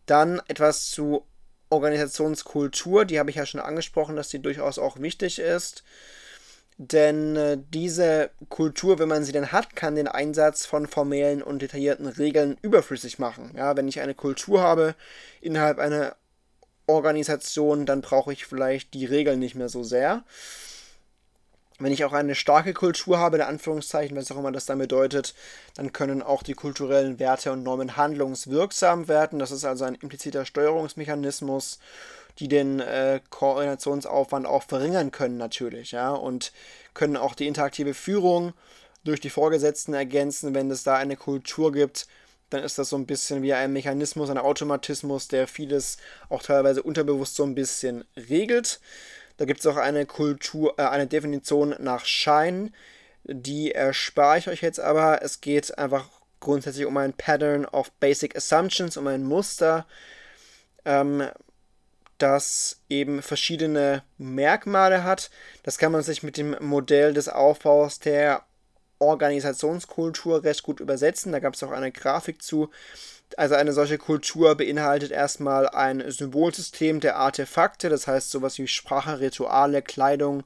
Dann 0.06 0.42
etwas 0.48 0.90
zu 0.90 1.26
Organisationskultur, 1.70 3.06
die 3.06 3.20
habe 3.20 3.30
ich 3.30 3.36
ja 3.36 3.46
schon 3.46 3.62
angesprochen, 3.62 4.16
dass 4.16 4.30
die 4.30 4.42
durchaus 4.42 4.80
auch 4.80 5.00
wichtig 5.00 5.40
ist. 5.40 5.84
Denn 6.78 7.36
äh, 7.36 7.58
diese 7.74 8.30
Kultur, 8.50 9.00
wenn 9.00 9.10
man 9.10 9.24
sie 9.24 9.32
denn 9.32 9.52
hat, 9.52 9.76
kann 9.76 9.96
den 9.96 10.08
Einsatz 10.08 10.66
von 10.66 10.86
formellen 10.86 11.42
und 11.42 11.62
detaillierten 11.62 12.08
Regeln 12.08 12.56
überflüssig 12.62 13.18
machen. 13.18 13.52
Ja, 13.58 13.76
wenn 13.76 13.88
ich 13.88 14.00
eine 14.00 14.14
Kultur 14.14 14.62
habe 14.62 14.94
innerhalb 15.42 15.80
einer 15.80 16.16
Organisation, 16.86 17.86
dann 17.86 18.02
brauche 18.02 18.32
ich 18.32 18.46
vielleicht 18.46 18.94
die 18.94 19.06
Regeln 19.06 19.40
nicht 19.40 19.56
mehr 19.56 19.70
so 19.70 19.84
sehr. 19.84 20.24
Wenn 21.80 21.92
ich 21.92 22.04
auch 22.06 22.14
eine 22.14 22.34
starke 22.34 22.74
Kultur 22.74 23.20
habe, 23.20 23.38
in 23.38 23.44
Anführungszeichen, 23.44 24.18
was 24.18 24.32
auch 24.32 24.40
immer 24.40 24.52
das 24.52 24.66
dann 24.66 24.80
bedeutet, 24.80 25.36
dann 25.76 25.94
können 25.94 26.24
auch 26.24 26.42
die 26.42 26.56
kulturellen 26.56 27.20
Werte 27.20 27.52
und 27.52 27.64
Normen 27.64 27.96
handlungswirksam 27.96 29.08
werden. 29.08 29.38
Das 29.38 29.52
ist 29.52 29.64
also 29.64 29.86
ein 29.86 29.96
impliziter 29.96 30.46
Steuerungsmechanismus, 30.46 31.80
die 32.40 32.48
den 32.48 32.80
äh, 32.80 33.20
Koordinationsaufwand 33.30 34.48
auch 34.48 34.64
verringern 34.64 35.12
können 35.12 35.38
natürlich, 35.38 35.92
ja, 35.92 36.12
und 36.12 36.52
können 36.94 37.18
auch 37.18 37.36
die 37.36 37.48
interaktive 37.48 37.94
Führung 37.94 38.54
durch 39.04 39.20
die 39.20 39.30
Vorgesetzten 39.30 39.94
ergänzen, 39.94 40.54
wenn 40.54 40.70
es 40.72 40.84
da 40.84 40.96
eine 40.96 41.16
Kultur 41.16 41.72
gibt, 41.72 42.08
dann 42.50 42.64
ist 42.64 42.78
das 42.78 42.90
so 42.90 42.98
ein 42.98 43.06
bisschen 43.06 43.42
wie 43.42 43.54
ein 43.54 43.74
Mechanismus, 43.74 44.30
ein 44.30 44.38
Automatismus, 44.38 45.28
der 45.28 45.48
vieles 45.48 45.98
auch 46.30 46.42
teilweise 46.42 46.84
unterbewusst 46.84 47.36
so 47.36 47.44
ein 47.44 47.56
bisschen 47.56 48.06
regelt. 48.16 48.80
Da 49.38 49.46
gibt 49.46 49.60
es 49.60 49.68
auch 49.68 49.78
eine 49.78 50.06
Kultur, 50.06 50.74
äh, 50.78 50.84
eine 50.84 51.08
Definition 51.08 51.76
nach 51.80 52.06
Schein, 52.06 52.74
die 53.24 53.72
erspare 53.72 54.40
ich 54.40 54.48
euch 54.50 54.62
jetzt 54.62 54.80
aber. 54.80 55.22
Es 55.22 55.42
geht 55.42 55.78
einfach 55.78 56.10
grundsätzlich 56.40 56.86
um 56.86 56.98
ein 56.98 57.14
Pattern 57.14 57.66
of 57.66 57.92
Basic 57.94 58.36
Assumptions, 58.36 58.98
um 58.98 59.08
ein 59.08 59.24
Muster, 59.24 59.86
ähm, 60.86 61.28
das 62.18 62.82
eben 62.90 63.22
verschiedene 63.22 64.04
Merkmale 64.18 65.04
hat. 65.04 65.30
Das 65.64 65.78
kann 65.78 65.92
man 65.92 66.02
sich 66.02 66.24
mit 66.24 66.38
dem 66.38 66.56
Modell 66.60 67.14
des 67.14 67.30
Aufbaus 67.30 68.00
der 68.00 68.44
Organisationskultur 69.00 70.44
recht 70.44 70.64
gut 70.64 70.80
übersetzen. 70.80 71.32
Da 71.32 71.40
gab 71.40 71.54
es 71.54 71.64
auch 71.64 71.72
eine 71.72 71.92
Grafik 71.92 72.42
zu. 72.42 72.70
Also 73.36 73.56
eine 73.56 73.74
solche 73.74 73.98
Kultur 73.98 74.56
beinhaltet 74.56 75.12
erstmal 75.12 75.68
ein 75.68 76.04
Symbolsystem 76.10 77.02
der 77.02 77.18
Artefakte, 77.18 77.90
das 77.90 78.08
heißt 78.08 78.32
sowas 78.32 78.58
wie 78.58 78.68
Sprache, 78.68 79.20
Rituale, 79.20 79.82
Kleidung, 79.82 80.44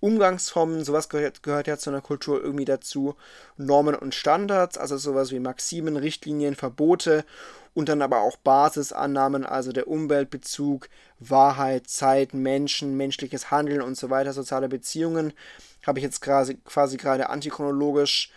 Umgangsformen, 0.00 0.82
sowas 0.82 1.10
gehört, 1.10 1.42
gehört 1.42 1.66
ja 1.66 1.76
zu 1.76 1.90
einer 1.90 2.00
Kultur 2.00 2.42
irgendwie 2.42 2.64
dazu. 2.64 3.14
Normen 3.56 3.94
und 3.94 4.14
Standards, 4.14 4.78
also 4.78 4.96
sowas 4.96 5.30
wie 5.30 5.40
Maximen, 5.40 5.96
Richtlinien, 5.96 6.56
Verbote 6.56 7.24
und 7.74 7.88
dann 7.88 8.02
aber 8.02 8.20
auch 8.20 8.36
Basisannahmen, 8.36 9.46
also 9.46 9.72
der 9.72 9.88
Umweltbezug, 9.88 10.88
Wahrheit, 11.18 11.88
Zeit, 11.88 12.34
Menschen, 12.34 12.96
menschliches 12.96 13.50
Handeln 13.50 13.82
und 13.82 13.96
so 13.96 14.10
weiter, 14.10 14.32
soziale 14.32 14.68
Beziehungen. 14.68 15.32
Habe 15.86 15.98
ich 15.98 16.04
jetzt 16.04 16.20
quasi, 16.20 16.56
quasi 16.64 16.96
gerade 16.96 17.30
antichronologisch 17.30 18.30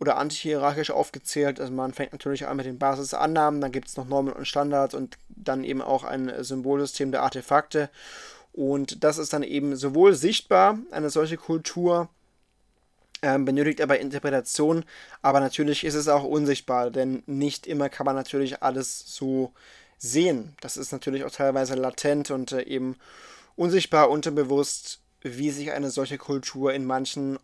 oder 0.00 0.16
antihierarchisch 0.16 0.90
aufgezählt. 0.90 1.60
Also 1.60 1.72
man 1.72 1.92
fängt 1.92 2.12
natürlich 2.12 2.46
an 2.46 2.56
mit 2.56 2.66
den 2.66 2.78
Basisannahmen, 2.78 3.60
dann 3.60 3.72
gibt 3.72 3.88
es 3.88 3.96
noch 3.96 4.06
Normen 4.06 4.32
und 4.32 4.46
Standards 4.46 4.94
und 4.94 5.18
dann 5.28 5.64
eben 5.64 5.82
auch 5.82 6.04
ein 6.04 6.32
Symbolsystem 6.42 7.12
der 7.12 7.22
Artefakte. 7.22 7.90
Und 8.52 9.04
das 9.04 9.18
ist 9.18 9.32
dann 9.32 9.42
eben 9.42 9.76
sowohl 9.76 10.14
sichtbar, 10.14 10.78
eine 10.90 11.10
solche 11.10 11.36
Kultur, 11.36 12.08
ähm, 13.22 13.44
benötigt 13.44 13.80
aber 13.80 13.98
Interpretation, 13.98 14.84
aber 15.22 15.40
natürlich 15.40 15.84
ist 15.84 15.94
es 15.94 16.08
auch 16.08 16.24
unsichtbar, 16.24 16.90
denn 16.90 17.22
nicht 17.26 17.66
immer 17.66 17.88
kann 17.88 18.06
man 18.06 18.16
natürlich 18.16 18.62
alles 18.62 19.00
so 19.06 19.52
sehen. 19.98 20.54
Das 20.60 20.76
ist 20.76 20.92
natürlich 20.92 21.24
auch 21.24 21.30
teilweise 21.30 21.74
latent 21.74 22.30
und 22.30 22.52
äh, 22.52 22.62
eben 22.62 22.96
unsichtbar, 23.56 24.10
unterbewusst, 24.10 25.00
wie 25.22 25.50
sich 25.50 25.72
eine 25.72 25.90
solche 25.90 26.18
Kultur 26.18 26.72
in 26.72 26.84
manchen 26.84 27.38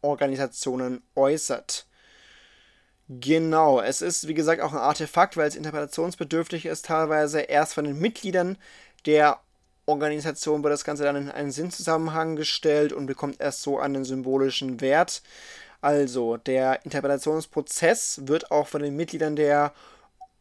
Organisationen 0.00 1.02
äußert. 1.16 1.86
Genau, 3.08 3.80
es 3.80 4.02
ist 4.02 4.26
wie 4.26 4.34
gesagt 4.34 4.60
auch 4.60 4.72
ein 4.72 4.78
Artefakt, 4.78 5.36
weil 5.36 5.46
es 5.48 5.54
interpretationsbedürftig 5.56 6.66
ist, 6.66 6.86
teilweise 6.86 7.40
erst 7.40 7.74
von 7.74 7.84
den 7.84 7.98
Mitgliedern 7.98 8.58
der 9.06 9.40
Organisation 9.86 10.62
wird 10.62 10.72
das 10.72 10.84
Ganze 10.84 11.04
dann 11.04 11.16
in 11.16 11.30
einen 11.30 11.52
Sinnzusammenhang 11.52 12.36
gestellt 12.36 12.92
und 12.92 13.06
bekommt 13.06 13.40
erst 13.40 13.62
so 13.62 13.78
einen 13.78 14.04
symbolischen 14.04 14.80
Wert. 14.80 15.22
Also, 15.80 16.36
der 16.36 16.84
Interpretationsprozess 16.84 18.22
wird 18.24 18.50
auch 18.50 18.66
von 18.66 18.82
den 18.82 18.96
Mitgliedern 18.96 19.36
der 19.36 19.72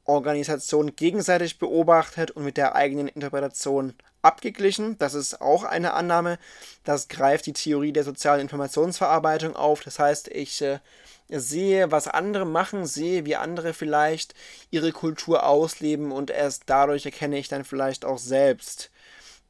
Organisation 0.06 0.96
gegenseitig 0.96 1.60
beobachtet 1.60 2.32
und 2.32 2.44
mit 2.44 2.58
der 2.58 2.76
eigenen 2.76 3.08
Interpretation 3.08 3.94
abgeglichen. 4.22 4.98
Das 4.98 5.14
ist 5.14 5.42
auch 5.42 5.64
eine 5.64 5.94
Annahme. 5.94 6.40
Das 6.84 7.08
greift 7.08 7.46
die 7.46 7.54
Theorie 7.54 7.92
der 7.92 8.04
sozialen 8.04 8.42
Informationsverarbeitung 8.42 9.56
auf. 9.56 9.82
Das 9.82 10.00
heißt, 10.00 10.28
ich 10.30 10.62
äh, 10.62 10.80
sehe, 11.30 11.92
was 11.92 12.08
andere 12.08 12.46
machen, 12.46 12.86
sehe, 12.86 13.26
wie 13.26 13.36
andere 13.36 13.74
vielleicht 13.74 14.34
ihre 14.72 14.92
Kultur 14.92 15.46
ausleben 15.46 16.12
und 16.12 16.32
erst 16.32 16.64
dadurch 16.68 17.06
erkenne 17.06 17.38
ich 17.38 17.48
dann 17.48 17.64
vielleicht 17.64 18.06
auch 18.06 18.20
selbst 18.20 18.92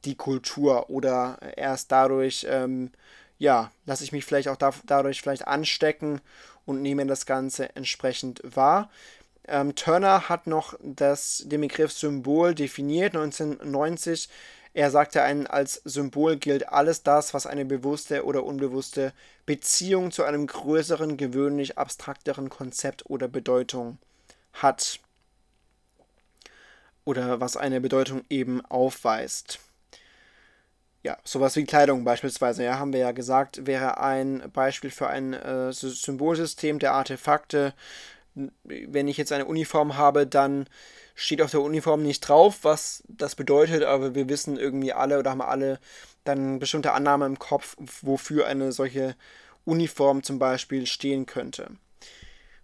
die 0.05 0.15
Kultur 0.15 0.89
oder 0.89 1.37
erst 1.55 1.91
dadurch, 1.91 2.45
ähm, 2.49 2.91
ja, 3.37 3.71
lasse 3.85 4.03
ich 4.03 4.11
mich 4.11 4.25
vielleicht 4.25 4.47
auch 4.47 4.55
da, 4.55 4.71
dadurch 4.85 5.21
vielleicht 5.21 5.47
anstecken 5.47 6.21
und 6.65 6.81
nehme 6.81 7.05
das 7.05 7.25
Ganze 7.25 7.75
entsprechend 7.75 8.41
wahr. 8.43 8.89
Ähm, 9.47 9.75
Turner 9.75 10.29
hat 10.29 10.47
noch 10.47 10.77
das, 10.81 11.43
den 11.45 11.61
Begriff 11.61 11.91
Symbol 11.91 12.55
definiert 12.55 13.15
1990. 13.15 14.29
Er 14.73 14.91
sagte, 14.91 15.21
ein, 15.21 15.47
als 15.47 15.81
Symbol 15.85 16.37
gilt 16.37 16.69
alles 16.69 17.03
das, 17.03 17.33
was 17.33 17.45
eine 17.45 17.65
bewusste 17.65 18.25
oder 18.25 18.43
unbewusste 18.43 19.13
Beziehung 19.45 20.11
zu 20.11 20.23
einem 20.23 20.47
größeren, 20.47 21.17
gewöhnlich 21.17 21.77
abstrakteren 21.77 22.49
Konzept 22.49 23.09
oder 23.09 23.27
Bedeutung 23.27 23.99
hat. 24.53 24.99
Oder 27.05 27.39
was 27.39 27.55
eine 27.55 27.79
Bedeutung 27.79 28.23
eben 28.29 28.65
aufweist 28.65 29.59
ja, 31.05 31.19
sowas 31.23 31.55
wie 31.55 31.65
Kleidung 31.65 32.03
beispielsweise, 32.03 32.63
ja, 32.63 32.79
haben 32.79 32.91
wir 32.91 32.99
ja 32.99 33.11
gesagt, 33.11 33.67
wäre 33.67 33.99
ein 33.99 34.41
Beispiel 34.51 34.89
für 34.89 35.05
ein 35.05 35.33
äh, 35.33 35.71
Symbolsystem 35.71 36.79
der 36.79 36.93
Artefakte. 36.93 37.75
Wenn 38.63 39.07
ich 39.07 39.15
jetzt 39.15 39.31
eine 39.31 39.45
Uniform 39.45 39.97
habe, 39.97 40.25
dann 40.25 40.65
steht 41.13 41.43
auf 41.43 41.51
der 41.51 41.61
Uniform 41.61 42.01
nicht 42.01 42.21
drauf, 42.21 42.57
was 42.63 43.03
das 43.07 43.35
bedeutet, 43.35 43.83
aber 43.83 44.15
wir 44.15 44.29
wissen 44.29 44.57
irgendwie 44.57 44.93
alle 44.93 45.19
oder 45.19 45.29
haben 45.29 45.43
alle 45.43 45.79
dann 46.23 46.57
bestimmte 46.57 46.93
Annahmen 46.93 47.33
im 47.33 47.39
Kopf, 47.39 47.77
wofür 48.01 48.47
eine 48.47 48.71
solche 48.71 49.15
Uniform 49.63 50.23
zum 50.23 50.39
Beispiel 50.39 50.87
stehen 50.87 51.27
könnte. 51.27 51.69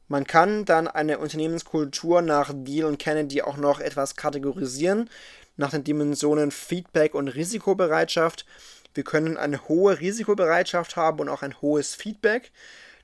Man 0.08 0.26
kann 0.26 0.66
dann 0.66 0.88
eine 0.88 1.20
Unternehmenskultur 1.20 2.24
nach 2.24 2.52
Deal 2.54 2.88
und 2.88 2.98
Kennedy 2.98 3.44
auch 3.44 3.58
noch 3.58 3.80
etwas 3.80 4.16
kategorisieren 4.16 5.12
nach 5.58 5.72
den 5.72 5.84
Dimensionen 5.84 6.52
Feedback 6.52 7.14
und 7.14 7.28
Risikobereitschaft. 7.28 8.46
Wir 8.94 9.04
können 9.04 9.38
eine 9.38 9.68
hohe 9.68 10.00
Risikobereitschaft 10.00 10.96
haben 10.96 11.20
und 11.20 11.30
auch 11.30 11.42
ein 11.42 11.62
hohes 11.62 11.96
Feedback. 11.96 12.52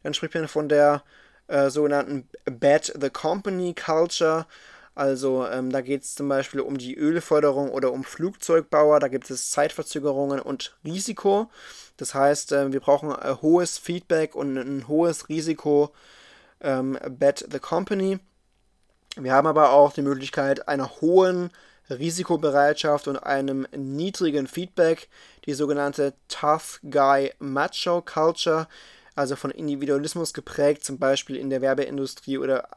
Dann 0.04 0.14
spricht 0.14 0.36
man 0.36 0.48
von 0.48 0.70
der 0.70 1.04
äh, 1.48 1.70
sogenannten 1.70 2.28
Bet 2.46 2.94
the 3.00 3.10
Company 3.10 3.74
Culture. 3.74 4.46
Also 4.96 5.48
ähm, 5.48 5.72
da 5.72 5.82
geht 5.82 6.04
es 6.04 6.16
zum 6.16 6.28
Beispiel 6.28 6.60
um 6.60 6.78
die 6.78 6.96
Ölförderung 6.96 7.70
oder 7.70 7.92
um 7.92 8.04
Flugzeugbauer. 8.04 9.00
Da 9.00 9.08
gibt 9.08 9.30
es 9.30 9.52
Zeitverzögerungen 9.52 10.40
und 10.40 10.76
Risiko. 10.84 11.50
Das 11.98 12.16
heißt, 12.16 12.52
äh, 12.52 12.74
wir 12.74 12.80
brauchen 12.80 13.12
ein 13.14 13.42
hohes 13.42 13.78
Feedback 13.78 14.36
und 14.36 14.58
ein 14.58 14.88
hohes 14.88 15.30
Risiko. 15.30 15.94
Ähm, 16.62 16.98
Bet 17.10 17.48
the 17.52 17.60
Company. 17.60 18.20
Wir 19.16 19.34
haben 19.34 19.48
aber 19.48 19.72
auch 19.72 19.94
die 19.94 20.02
Möglichkeit 20.02 20.68
einer 20.68 21.02
hohen 21.02 21.52
Risikobereitschaft 21.90 23.08
und 23.08 23.18
einem 23.18 23.68
niedrigen 23.76 24.48
Feedback, 24.48 25.10
die 25.46 25.54
sogenannte 25.54 26.14
Tough 26.28 26.80
Guy 26.90 27.34
Macho 27.40 28.02
Culture, 28.02 28.68
also 29.16 29.36
von 29.36 29.50
Individualismus 29.50 30.34
geprägt, 30.34 30.84
zum 30.86 31.00
Beispiel 31.00 31.38
in 31.38 31.50
der 31.50 31.62
Werbeindustrie 31.62 32.38
oder 32.38 32.70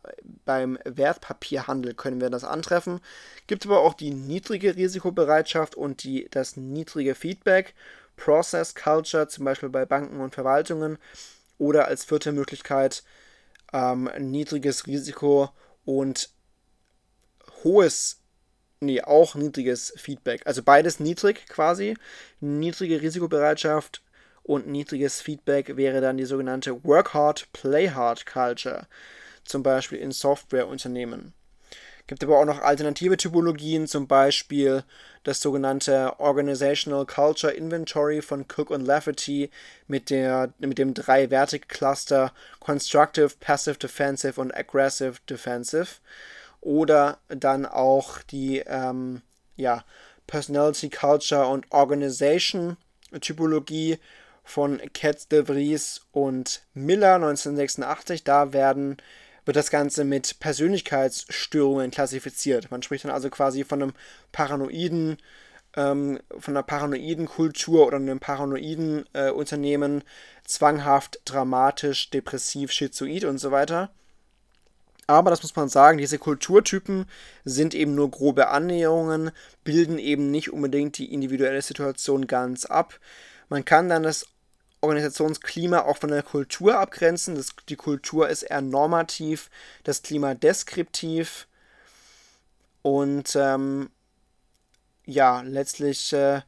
beim 0.47 0.79
Wertpapierhandel 0.85 1.93
können 1.95 2.21
wir 2.21 2.31
das 2.31 2.45
antreffen. 2.45 3.01
Gibt 3.47 3.67
aber 3.67 3.81
auch 3.81 3.93
die 3.93 4.11
niedrige 4.11 4.75
Risikobereitschaft 4.75 5.75
und 5.75 6.03
die, 6.03 6.29
das 6.31 6.57
niedrige 6.57 7.15
Feedback 7.15 7.75
Process 8.17 8.75
Culture, 8.75 9.29
zum 9.29 9.45
Beispiel 9.45 9.69
bei 9.69 9.85
Banken 9.85 10.21
und 10.21 10.35
Verwaltungen. 10.35 10.99
Oder 11.59 11.89
als 11.89 12.05
vierte 12.05 12.33
Möglichkeit 12.33 13.03
ähm, 13.73 14.11
niedriges 14.19 14.87
Risiko 14.87 15.51
und 15.85 16.31
hohes, 17.65 18.20
nee, 18.81 19.03
auch 19.03 19.35
niedriges 19.35 19.93
Feedback. 19.97 20.43
Also 20.47 20.63
beides 20.63 21.01
niedrig 21.01 21.47
quasi. 21.49 21.97
Niedrige 22.41 23.01
Risikobereitschaft 23.01 24.03
und 24.43 24.67
niedriges 24.67 25.21
Feedback 25.21 25.77
wäre 25.77 26.01
dann 26.01 26.17
die 26.17 26.25
sogenannte 26.25 26.83
Work 26.85 27.15
Hard, 27.15 27.49
Play 27.53 27.91
Hard 27.91 28.27
Culture. 28.27 28.87
Zum 29.45 29.63
Beispiel 29.63 29.99
in 29.99 30.13
Softwareunternehmen. 30.13 31.35
Gibt 32.07 32.25
aber 32.25 32.41
auch 32.41 32.45
noch 32.45 32.61
alternative 32.61 33.17
Typologien, 33.17 33.87
zum 33.87 34.09
Beispiel 34.09 34.83
das 35.23 35.41
sogenannte 35.41 36.19
Organizational 36.19 37.07
Culture 37.07 37.53
Inventory 37.53 38.21
von 38.21 38.47
Cook 38.49 38.71
und 38.71 38.85
Lafferty 38.85 39.49
mit, 39.87 40.11
der, 40.11 40.53
mit 40.59 40.79
dem 40.79 40.93
drei-Wertig-Cluster 40.93 42.33
Constructive, 42.59 43.31
Passive 43.39 43.79
Defensive 43.79 44.41
und 44.41 44.53
Aggressive 44.53 45.19
Defensive. 45.29 45.87
Oder 46.61 47.19
dann 47.29 47.67
auch 47.67 48.23
die 48.23 48.59
ähm, 48.67 49.23
ja, 49.57 49.85
Personality 50.27 50.91
Culture 50.91 51.47
und 51.47 51.71
Organization 51.71 52.77
Typologie 53.21 53.99
von 54.45 54.81
Katz 54.95 55.29
de 55.29 55.45
Vries 55.47 56.03
und 56.13 56.63
Miller 56.75 57.15
1986. 57.17 58.25
Da 58.25 58.53
werden 58.53 58.99
wird 59.45 59.57
das 59.57 59.71
Ganze 59.71 60.05
mit 60.05 60.39
Persönlichkeitsstörungen 60.39 61.91
klassifiziert. 61.91 62.71
Man 62.71 62.83
spricht 62.83 63.05
dann 63.05 63.11
also 63.11 63.31
quasi 63.31 63.65
von 63.65 63.83
einem 63.83 63.93
paranoiden, 64.33 65.17
ähm, 65.77 66.21
von 66.39 66.57
einer 66.57 66.63
paranoiden 66.63 67.27
Kultur 67.27 67.87
oder 67.87 67.97
einem 67.97 68.21
paranoiden 68.21 69.07
äh, 69.13 69.31
Unternehmen, 69.31 70.05
zwanghaft, 70.45 71.21
dramatisch, 71.25 72.11
depressiv, 72.11 72.71
schizoid 72.71 73.25
und 73.25 73.39
so 73.39 73.51
weiter. 73.51 73.91
Aber 75.11 75.31
das 75.31 75.43
muss 75.43 75.57
man 75.57 75.69
sagen, 75.69 75.99
diese 75.99 76.21
Kulturtypen 76.21 77.05
sind 77.45 77.75
eben 77.75 77.97
nur 77.97 78.13
grobe 78.13 78.49
Annäherungen, 78.49 79.33
bilden 79.65 79.99
eben 79.99 80.31
nicht 80.31 80.53
unbedingt 80.53 80.99
die 80.99 81.13
individuelle 81.13 81.63
Situation 81.63 82.29
ganz 82.29 82.65
ab. 82.65 83.01
Man 83.49 83.65
kann 83.65 83.89
dann 83.89 84.05
das 84.05 84.27
Organisationsklima 84.83 85.81
auch 85.81 85.97
von 85.97 86.11
der 86.11 86.23
Kultur 86.23 86.79
abgrenzen. 86.79 87.35
Das, 87.35 87.57
die 87.69 87.75
Kultur 87.75 88.29
ist 88.29 88.45
eher 88.45 88.61
normativ, 88.61 89.51
das 89.83 90.03
Klima 90.03 90.35
deskriptiv. 90.35 91.49
Und 92.83 93.35
ähm, 93.35 93.91
ja, 95.07 95.41
letztlich 95.41 96.13
äh, 96.13 96.43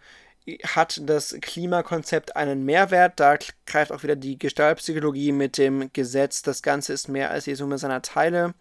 hat 0.65 1.01
das 1.05 1.37
Klimakonzept 1.41 2.37
einen 2.37 2.65
Mehrwert. 2.65 3.21
Da 3.21 3.39
greift 3.67 3.93
auch 3.93 4.03
wieder 4.03 4.17
die 4.17 4.39
Gestaltpsychologie 4.39 5.33
mit 5.33 5.59
dem 5.59 5.93
Gesetz. 5.93 6.43
Das 6.43 6.63
Ganze 6.63 6.93
ist 6.93 7.09
mehr 7.09 7.31
als 7.31 7.45
die 7.45 7.55
Summe 7.55 7.79
seiner 7.79 8.03
Teile. 8.03 8.55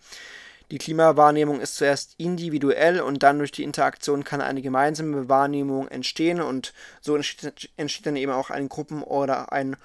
Die 0.72 0.78
Klimawahrnehmung 0.78 1.60
ist 1.60 1.76
zuerst 1.76 2.16
individuell 2.18 3.02
und 3.02 3.24
dann 3.24 3.40
durch 3.40 3.52
die 3.52 3.64
Interaktion 3.64 4.24
kann 4.24 4.40
eine 4.40 4.62
gemeinsame 4.62 5.28
Wahrnehmung 5.28 5.90
entstehen 5.90 6.40
und 6.40 6.74
so 7.02 7.16
entsteht, 7.16 7.70
entsteht 7.76 8.06
dann 8.06 8.16
eben 8.16 8.32
auch 8.32 8.50
ein 8.50 8.70
Gruppen- 8.70 9.04
oder 9.04 9.52
ein 9.52 9.76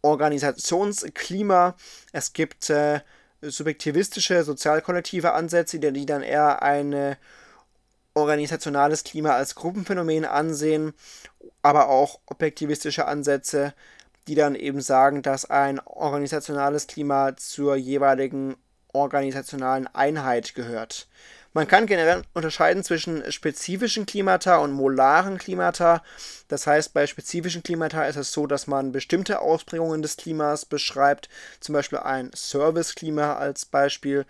Organisationsklima. 0.00 1.76
Es 2.12 2.32
gibt 2.32 2.70
äh, 2.70 3.00
subjektivistische, 3.42 4.42
sozialkollektive 4.42 5.32
Ansätze, 5.32 5.78
die 5.78 6.06
dann 6.06 6.22
eher 6.22 6.62
ein 6.62 7.16
organisationales 8.20 9.04
Klima 9.04 9.30
als 9.30 9.54
Gruppenphänomen 9.54 10.24
ansehen, 10.24 10.94
aber 11.62 11.88
auch 11.88 12.20
objektivistische 12.26 13.06
Ansätze, 13.06 13.74
die 14.28 14.34
dann 14.34 14.54
eben 14.54 14.80
sagen, 14.80 15.22
dass 15.22 15.48
ein 15.48 15.80
organisationales 15.80 16.86
Klima 16.86 17.36
zur 17.36 17.76
jeweiligen 17.76 18.56
organisationalen 18.92 19.86
Einheit 19.88 20.54
gehört. 20.54 21.08
Man 21.52 21.66
kann 21.66 21.86
generell 21.86 22.22
unterscheiden 22.32 22.84
zwischen 22.84 23.30
spezifischen 23.32 24.06
Klimata 24.06 24.58
und 24.58 24.70
molaren 24.70 25.36
Klimata. 25.36 26.00
Das 26.46 26.68
heißt, 26.68 26.94
bei 26.94 27.08
spezifischen 27.08 27.64
Klimata 27.64 28.04
ist 28.04 28.14
es 28.14 28.32
so, 28.32 28.46
dass 28.46 28.68
man 28.68 28.92
bestimmte 28.92 29.40
Ausprägungen 29.40 30.00
des 30.00 30.16
Klimas 30.16 30.64
beschreibt, 30.64 31.28
zum 31.58 31.72
Beispiel 31.72 31.98
ein 31.98 32.30
Service-Klima 32.32 33.34
als 33.34 33.64
Beispiel. 33.66 34.26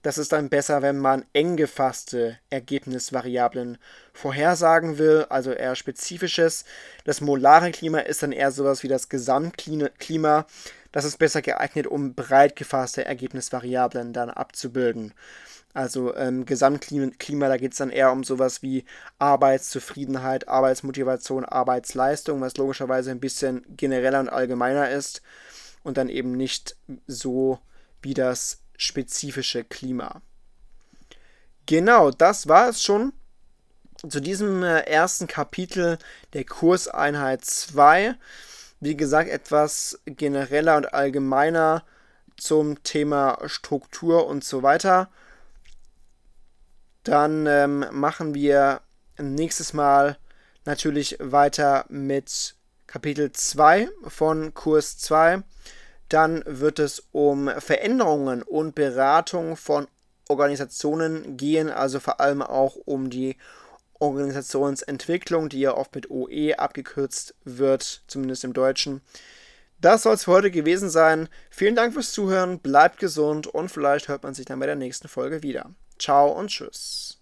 Das 0.00 0.16
ist 0.16 0.32
dann 0.32 0.48
besser, 0.48 0.80
wenn 0.80 0.98
man 0.98 1.26
eng 1.34 1.58
gefasste 1.58 2.38
Ergebnisvariablen 2.48 3.76
vorhersagen 4.14 4.96
will, 4.96 5.26
also 5.28 5.52
eher 5.52 5.76
spezifisches. 5.76 6.64
Das 7.04 7.20
molare 7.20 7.70
Klima 7.70 7.98
ist 7.98 8.22
dann 8.22 8.32
eher 8.32 8.50
sowas 8.50 8.82
wie 8.82 8.88
das 8.88 9.10
Gesamtklima. 9.10 10.46
Das 10.90 11.04
ist 11.04 11.18
besser 11.18 11.42
geeignet, 11.42 11.86
um 11.86 12.14
breit 12.14 12.56
gefasste 12.56 13.04
Ergebnisvariablen 13.04 14.14
dann 14.14 14.30
abzubilden. 14.30 15.12
Also 15.74 16.14
ähm, 16.16 16.44
Gesamtklima, 16.44 17.48
da 17.48 17.56
geht 17.56 17.72
es 17.72 17.78
dann 17.78 17.90
eher 17.90 18.12
um 18.12 18.24
sowas 18.24 18.62
wie 18.62 18.84
Arbeitszufriedenheit, 19.18 20.48
Arbeitsmotivation, 20.48 21.44
Arbeitsleistung, 21.44 22.40
was 22.40 22.56
logischerweise 22.56 23.10
ein 23.10 23.20
bisschen 23.20 23.64
genereller 23.76 24.20
und 24.20 24.28
allgemeiner 24.28 24.90
ist 24.90 25.22
und 25.82 25.96
dann 25.96 26.08
eben 26.08 26.32
nicht 26.32 26.76
so 27.06 27.58
wie 28.02 28.14
das 28.14 28.60
spezifische 28.76 29.64
Klima. 29.64 30.20
Genau, 31.66 32.10
das 32.10 32.48
war 32.48 32.68
es 32.68 32.82
schon 32.82 33.12
zu 34.08 34.20
diesem 34.20 34.62
äh, 34.62 34.80
ersten 34.80 35.26
Kapitel 35.26 35.98
der 36.34 36.44
Kurseinheit 36.44 37.44
2 37.44 38.16
wie 38.82 38.96
gesagt, 38.96 39.30
etwas 39.30 40.00
genereller 40.06 40.76
und 40.76 40.92
allgemeiner 40.92 41.84
zum 42.36 42.82
Thema 42.82 43.38
Struktur 43.46 44.26
und 44.26 44.42
so 44.42 44.64
weiter. 44.64 45.08
Dann 47.04 47.46
ähm, 47.46 47.84
machen 47.90 48.34
wir 48.34 48.80
nächstes 49.18 49.72
Mal 49.72 50.16
natürlich 50.64 51.16
weiter 51.20 51.84
mit 51.88 52.54
Kapitel 52.86 53.32
2 53.32 53.88
von 54.06 54.54
Kurs 54.54 54.98
2. 54.98 55.42
Dann 56.08 56.42
wird 56.46 56.78
es 56.78 57.02
um 57.12 57.50
Veränderungen 57.58 58.42
und 58.42 58.74
Beratung 58.74 59.56
von 59.56 59.88
Organisationen 60.28 61.36
gehen, 61.36 61.70
also 61.70 62.00
vor 62.00 62.20
allem 62.20 62.42
auch 62.42 62.76
um 62.76 63.10
die 63.10 63.36
Organisationsentwicklung, 63.98 65.48
die 65.48 65.60
ja 65.60 65.76
oft 65.76 65.94
mit 65.94 66.10
OE 66.10 66.54
abgekürzt 66.56 67.34
wird, 67.44 68.02
zumindest 68.06 68.44
im 68.44 68.52
Deutschen. 68.52 69.00
Das 69.80 70.02
soll 70.02 70.14
es 70.14 70.24
für 70.24 70.32
heute 70.32 70.50
gewesen 70.50 70.90
sein. 70.90 71.28
Vielen 71.50 71.74
Dank 71.74 71.94
fürs 71.94 72.12
Zuhören, 72.12 72.60
bleibt 72.60 72.98
gesund 72.98 73.46
und 73.46 73.68
vielleicht 73.68 74.08
hört 74.08 74.22
man 74.22 74.34
sich 74.34 74.46
dann 74.46 74.60
bei 74.60 74.66
der 74.66 74.76
nächsten 74.76 75.08
Folge 75.08 75.42
wieder. 75.42 75.70
Ciao 75.98 76.30
und 76.32 76.48
tschüss. 76.48 77.21